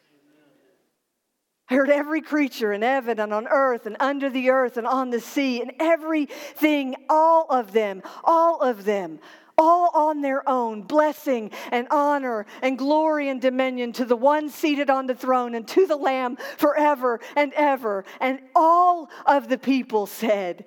I 1.70 1.74
heard 1.74 1.88
every 1.88 2.20
creature 2.20 2.74
in 2.74 2.82
heaven 2.82 3.18
and 3.18 3.32
on 3.32 3.48
earth 3.48 3.86
and 3.86 3.96
under 4.00 4.28
the 4.28 4.50
earth 4.50 4.76
and 4.76 4.86
on 4.86 5.08
the 5.08 5.20
sea 5.20 5.62
and 5.62 5.72
everything, 5.80 6.94
all 7.08 7.46
of 7.48 7.72
them, 7.72 8.02
all 8.22 8.60
of 8.60 8.84
them, 8.84 9.18
all 9.56 9.90
on 9.94 10.20
their 10.20 10.46
own, 10.46 10.82
blessing 10.82 11.52
and 11.70 11.86
honor 11.90 12.44
and 12.60 12.76
glory 12.76 13.30
and 13.30 13.40
dominion 13.40 13.94
to 13.94 14.04
the 14.04 14.16
one 14.16 14.50
seated 14.50 14.90
on 14.90 15.06
the 15.06 15.14
throne 15.14 15.54
and 15.54 15.66
to 15.68 15.86
the 15.86 15.96
Lamb 15.96 16.36
forever 16.58 17.18
and 17.34 17.54
ever. 17.54 18.04
And 18.20 18.40
all 18.54 19.08
of 19.24 19.48
the 19.48 19.56
people 19.56 20.04
said, 20.04 20.66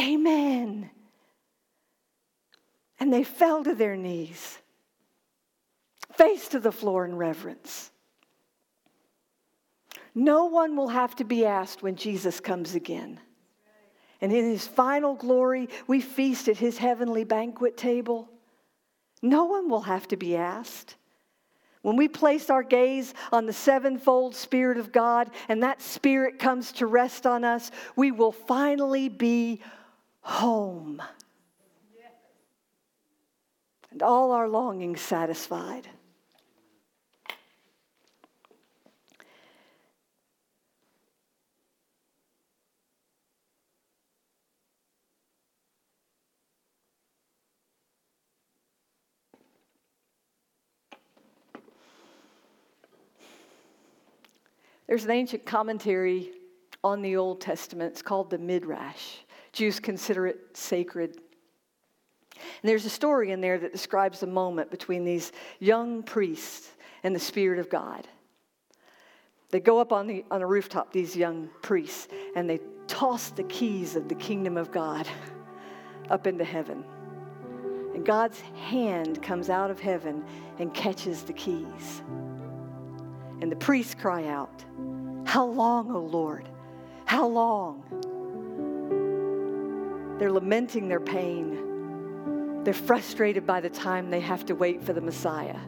Amen. 0.00 0.90
And 2.98 3.12
they 3.12 3.24
fell 3.24 3.64
to 3.64 3.74
their 3.74 3.96
knees, 3.96 4.58
face 6.14 6.48
to 6.48 6.60
the 6.60 6.72
floor 6.72 7.04
in 7.04 7.16
reverence. 7.16 7.90
No 10.14 10.46
one 10.46 10.76
will 10.76 10.88
have 10.88 11.14
to 11.16 11.24
be 11.24 11.44
asked 11.44 11.82
when 11.82 11.96
Jesus 11.96 12.40
comes 12.40 12.74
again. 12.74 13.20
And 14.22 14.32
in 14.32 14.50
his 14.50 14.66
final 14.66 15.14
glory, 15.14 15.68
we 15.86 16.00
feast 16.00 16.48
at 16.48 16.56
his 16.56 16.78
heavenly 16.78 17.24
banquet 17.24 17.76
table. 17.76 18.30
No 19.20 19.44
one 19.44 19.68
will 19.68 19.82
have 19.82 20.08
to 20.08 20.16
be 20.16 20.34
asked. 20.34 20.96
When 21.82 21.96
we 21.96 22.08
place 22.08 22.50
our 22.50 22.62
gaze 22.62 23.14
on 23.30 23.46
the 23.46 23.52
sevenfold 23.52 24.34
Spirit 24.34 24.78
of 24.78 24.90
God 24.90 25.30
and 25.48 25.62
that 25.62 25.82
Spirit 25.82 26.38
comes 26.38 26.72
to 26.72 26.86
rest 26.86 27.26
on 27.26 27.44
us, 27.44 27.70
we 27.94 28.10
will 28.10 28.32
finally 28.32 29.08
be 29.08 29.60
home. 30.26 31.00
And 33.92 34.02
all 34.02 34.32
our 34.32 34.48
longings 34.48 35.00
satisfied. 35.00 35.88
There's 54.88 55.04
an 55.04 55.10
ancient 55.12 55.46
commentary 55.46 56.32
on 56.82 57.02
the 57.02 57.16
Old 57.16 57.40
Testament. 57.40 57.92
It's 57.92 58.02
called 58.02 58.30
the 58.30 58.38
Midrash. 58.38 59.18
Jews 59.56 59.80
consider 59.80 60.26
it 60.26 60.38
sacred. 60.52 61.16
And 62.34 62.68
there's 62.68 62.84
a 62.84 62.90
story 62.90 63.30
in 63.30 63.40
there 63.40 63.58
that 63.58 63.72
describes 63.72 64.20
the 64.20 64.26
moment 64.26 64.70
between 64.70 65.02
these 65.02 65.32
young 65.60 66.02
priests 66.02 66.68
and 67.02 67.16
the 67.16 67.20
Spirit 67.20 67.58
of 67.58 67.70
God. 67.70 68.06
They 69.48 69.60
go 69.60 69.78
up 69.80 69.92
on, 69.92 70.08
the, 70.08 70.26
on 70.30 70.42
a 70.42 70.46
rooftop, 70.46 70.92
these 70.92 71.16
young 71.16 71.48
priests, 71.62 72.08
and 72.34 72.50
they 72.50 72.60
toss 72.86 73.30
the 73.30 73.44
keys 73.44 73.96
of 73.96 74.08
the 74.08 74.14
kingdom 74.14 74.58
of 74.58 74.70
God 74.70 75.08
up 76.10 76.26
into 76.26 76.44
heaven. 76.44 76.84
And 77.94 78.04
God's 78.04 78.38
hand 78.40 79.22
comes 79.22 79.48
out 79.48 79.70
of 79.70 79.80
heaven 79.80 80.22
and 80.58 80.74
catches 80.74 81.22
the 81.22 81.32
keys. 81.32 82.02
And 83.40 83.50
the 83.50 83.56
priests 83.56 83.94
cry 83.94 84.26
out, 84.26 84.66
How 85.24 85.46
long, 85.46 85.90
O 85.90 86.00
Lord? 86.00 86.46
How 87.06 87.26
long? 87.26 88.06
They're 90.18 90.32
lamenting 90.32 90.88
their 90.88 91.00
pain. 91.00 92.64
They're 92.64 92.74
frustrated 92.74 93.46
by 93.46 93.60
the 93.60 93.70
time 93.70 94.10
they 94.10 94.20
have 94.20 94.46
to 94.46 94.54
wait 94.54 94.82
for 94.82 94.92
the 94.92 95.00
Messiah. 95.00 95.58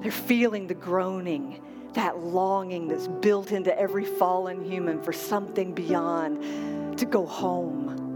They're 0.00 0.10
feeling 0.10 0.66
the 0.66 0.74
groaning, 0.74 1.62
that 1.94 2.18
longing 2.18 2.88
that's 2.88 3.08
built 3.08 3.52
into 3.52 3.78
every 3.78 4.04
fallen 4.04 4.64
human 4.64 5.02
for 5.02 5.12
something 5.12 5.74
beyond, 5.74 6.98
to 6.98 7.04
go 7.04 7.26
home. 7.26 8.06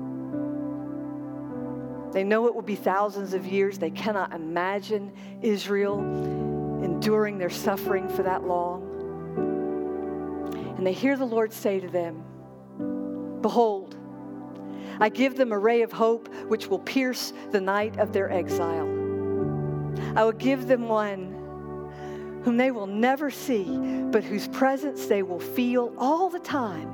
They 2.12 2.24
know 2.24 2.46
it 2.46 2.54
will 2.54 2.62
be 2.62 2.76
thousands 2.76 3.32
of 3.32 3.46
years. 3.46 3.78
They 3.78 3.90
cannot 3.90 4.32
imagine 4.32 5.12
Israel 5.40 5.98
enduring 6.82 7.38
their 7.38 7.50
suffering 7.50 8.08
for 8.08 8.22
that 8.22 8.44
long. 8.44 8.88
And 10.76 10.86
they 10.86 10.92
hear 10.92 11.16
the 11.16 11.24
Lord 11.24 11.52
say 11.52 11.80
to 11.80 11.88
them, 11.88 12.22
Behold, 13.40 13.96
I 15.00 15.09
give 15.09 15.37
them 15.37 15.52
a 15.52 15.59
ray 15.59 15.83
of 15.83 15.92
hope 15.92 16.28
which 16.48 16.68
will 16.68 16.78
pierce 16.81 17.33
the 17.50 17.61
night 17.61 17.98
of 17.98 18.12
their 18.12 18.31
exile. 18.31 18.88
I 20.16 20.24
will 20.24 20.33
give 20.33 20.66
them 20.66 20.88
one 20.88 21.33
whom 22.44 22.57
they 22.57 22.70
will 22.70 22.87
never 22.87 23.31
see, 23.31 23.64
but 24.11 24.24
whose 24.24 24.48
presence 24.48 25.07
they 25.07 25.22
will 25.22 25.38
feel 25.38 25.94
all 25.96 26.28
the 26.28 26.40
time, 26.40 26.88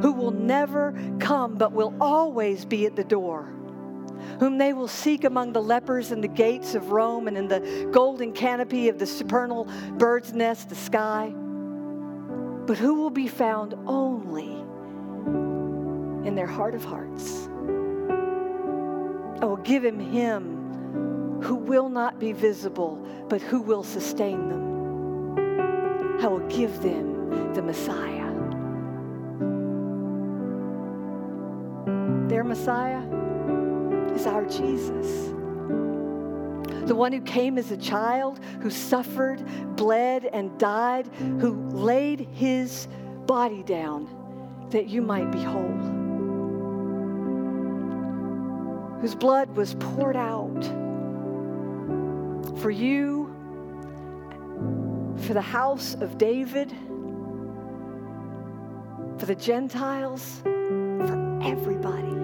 who 0.00 0.12
will 0.12 0.30
never 0.30 0.94
come, 1.18 1.56
but 1.56 1.72
will 1.72 1.94
always 2.00 2.64
be 2.64 2.86
at 2.86 2.96
the 2.96 3.04
door, 3.04 3.52
whom 4.40 4.56
they 4.56 4.72
will 4.72 4.88
seek 4.88 5.24
among 5.24 5.52
the 5.52 5.62
lepers 5.62 6.12
in 6.12 6.20
the 6.22 6.28
gates 6.28 6.74
of 6.74 6.92
Rome 6.92 7.28
and 7.28 7.36
in 7.36 7.46
the 7.46 7.88
golden 7.92 8.32
canopy 8.32 8.88
of 8.88 8.98
the 8.98 9.06
supernal 9.06 9.68
bird's 9.98 10.32
nest, 10.32 10.70
the 10.70 10.74
sky, 10.74 11.30
but 12.66 12.78
who 12.78 12.94
will 12.94 13.10
be 13.10 13.28
found 13.28 13.74
only 13.86 14.64
in 16.26 16.34
their 16.34 16.46
heart 16.46 16.74
of 16.74 16.84
hearts. 16.84 17.48
I 19.40 19.44
will 19.44 19.60
give 19.62 19.84
him 19.84 20.00
him 20.00 21.40
who 21.42 21.54
will 21.54 21.88
not 21.88 22.18
be 22.18 22.32
visible, 22.32 22.96
but 23.28 23.40
who 23.40 23.60
will 23.60 23.84
sustain 23.84 24.48
them. 24.48 26.18
I 26.20 26.26
will 26.26 26.46
give 26.48 26.82
them 26.82 27.52
the 27.54 27.62
Messiah. 27.62 28.32
Their 32.28 32.42
Messiah 32.42 33.02
is 34.14 34.26
our 34.26 34.44
Jesus. 34.46 35.28
The 36.88 36.94
one 36.94 37.12
who 37.12 37.20
came 37.20 37.58
as 37.58 37.70
a 37.70 37.76
child, 37.76 38.40
who 38.60 38.70
suffered, 38.70 39.44
bled, 39.76 40.24
and 40.24 40.58
died, 40.58 41.06
who 41.40 41.68
laid 41.70 42.20
his 42.32 42.88
body 43.26 43.62
down 43.62 44.08
that 44.70 44.88
you 44.88 45.02
might 45.02 45.30
be 45.30 45.42
whole, 45.42 46.05
whose 49.00 49.14
blood 49.14 49.50
was 49.56 49.74
poured 49.74 50.16
out 50.16 50.64
for 52.60 52.70
you 52.70 53.32
for 55.26 55.34
the 55.34 55.40
house 55.40 55.94
of 55.94 56.18
David, 56.18 56.70
for 59.18 59.26
the 59.26 59.34
Gentiles, 59.34 60.40
for 60.42 61.40
everybody. 61.42 62.14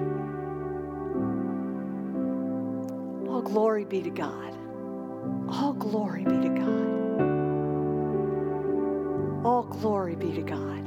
All 3.29 3.43
glory 3.43 3.85
be 3.85 4.03
to 4.03 4.11
God. 4.11 4.57
All 5.49 5.73
glory 5.73 6.25
be 6.25 6.37
to 6.37 6.49
God. 6.49 6.93
All 9.45 9.65
glory 9.65 10.15
be 10.15 10.33
to 10.33 10.43
God. 10.43 10.82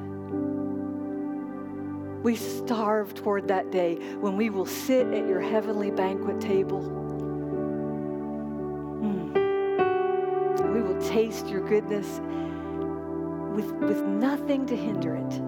We 2.26 2.36
starve 2.36 3.14
toward 3.14 3.48
that 3.50 3.70
day 3.70 3.98
when 4.20 4.36
we 4.36 4.50
will 4.50 4.66
sit 4.66 5.06
at 5.14 5.28
your 5.28 5.42
heavenly 5.42 5.92
banquet 5.92 6.42
table 6.42 6.82
Mm. 9.06 10.74
We 10.74 10.82
will 10.82 11.00
taste 11.02 11.48
your 11.48 11.62
goodness 11.68 12.20
with, 13.56 13.72
with 13.74 14.02
nothing 14.02 14.66
to 14.66 14.76
hinder 14.76 15.16
it. 15.16 15.42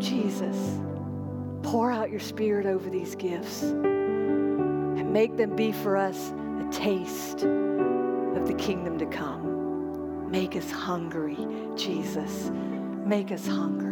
Jesus, 0.00 0.80
pour 1.62 1.92
out 1.92 2.10
your 2.10 2.18
spirit 2.18 2.66
over 2.66 2.90
these 2.90 3.14
gifts 3.14 3.62
and 3.62 5.12
make 5.12 5.36
them 5.36 5.54
be 5.54 5.70
for 5.70 5.96
us 5.96 6.32
a 6.32 6.68
taste 6.72 7.44
of 7.44 8.48
the 8.48 8.54
kingdom 8.58 8.98
to 8.98 9.06
come. 9.06 10.28
Make 10.28 10.56
us 10.56 10.70
hungry, 10.72 11.38
Jesus. 11.76 12.50
Make 13.04 13.30
us 13.30 13.46
hungry. 13.46 13.91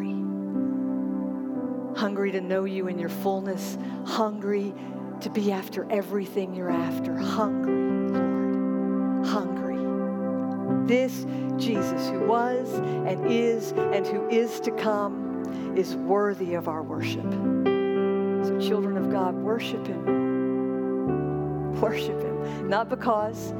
Hungry 2.01 2.33
to 2.33 2.41
know 2.41 2.65
you 2.65 2.89
in 2.89 2.99
your 2.99 3.11
fullness, 3.11 3.77
hungry 4.07 4.73
to 5.21 5.29
be 5.29 5.53
after 5.53 5.87
everything 5.93 6.55
you're 6.55 6.71
after, 6.71 7.15
hungry 7.15 7.75
Lord. 8.19 9.27
hungry. 9.27 10.87
This 10.87 11.27
Jesus, 11.59 12.09
who 12.09 12.21
was 12.27 12.73
and 13.07 13.31
is 13.31 13.73
and 13.73 14.07
who 14.07 14.27
is 14.31 14.61
to 14.61 14.71
come, 14.71 15.75
is 15.77 15.95
worthy 15.95 16.55
of 16.55 16.69
our 16.69 16.83
worship. 16.83 17.31
So, 17.31 18.59
children 18.59 18.97
of 18.97 19.11
God, 19.11 19.35
worship 19.35 19.87
Him. 19.87 21.79
Worship 21.83 22.19
Him. 22.23 22.67
Not 22.67 22.89
because 22.89 23.53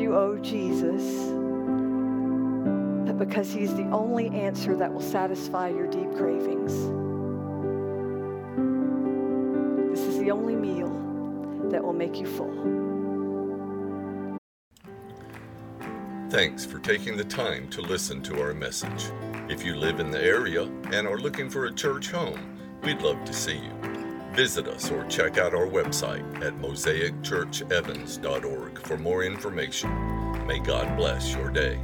you 0.00 0.14
owe 0.14 0.38
Jesus, 0.38 1.02
but 3.08 3.18
because 3.18 3.52
He's 3.52 3.74
the 3.74 3.90
only 3.90 4.28
answer 4.28 4.76
that 4.76 4.92
will 4.94 5.00
satisfy 5.00 5.68
your 5.68 5.88
deep 5.88 6.14
cravings. 6.14 6.99
Will 11.90 11.98
make 11.98 12.20
you 12.20 12.26
full. 12.26 12.54
Thanks 16.30 16.64
for 16.64 16.78
taking 16.78 17.16
the 17.16 17.24
time 17.24 17.68
to 17.70 17.80
listen 17.80 18.22
to 18.22 18.40
our 18.40 18.54
message. 18.54 19.10
If 19.48 19.64
you 19.64 19.74
live 19.74 19.98
in 19.98 20.12
the 20.12 20.22
area 20.22 20.70
and 20.92 21.08
are 21.08 21.18
looking 21.18 21.50
for 21.50 21.66
a 21.66 21.74
church 21.74 22.12
home, 22.12 22.56
we'd 22.84 23.02
love 23.02 23.24
to 23.24 23.32
see 23.32 23.56
you. 23.56 23.72
Visit 24.34 24.68
us 24.68 24.92
or 24.92 25.04
check 25.06 25.38
out 25.38 25.52
our 25.52 25.66
website 25.66 26.22
at 26.44 26.54
mosaicchurchevans.org 26.58 28.86
for 28.86 28.96
more 28.96 29.24
information. 29.24 29.90
May 30.46 30.60
God 30.60 30.96
bless 30.96 31.34
your 31.34 31.50
day. 31.50 31.80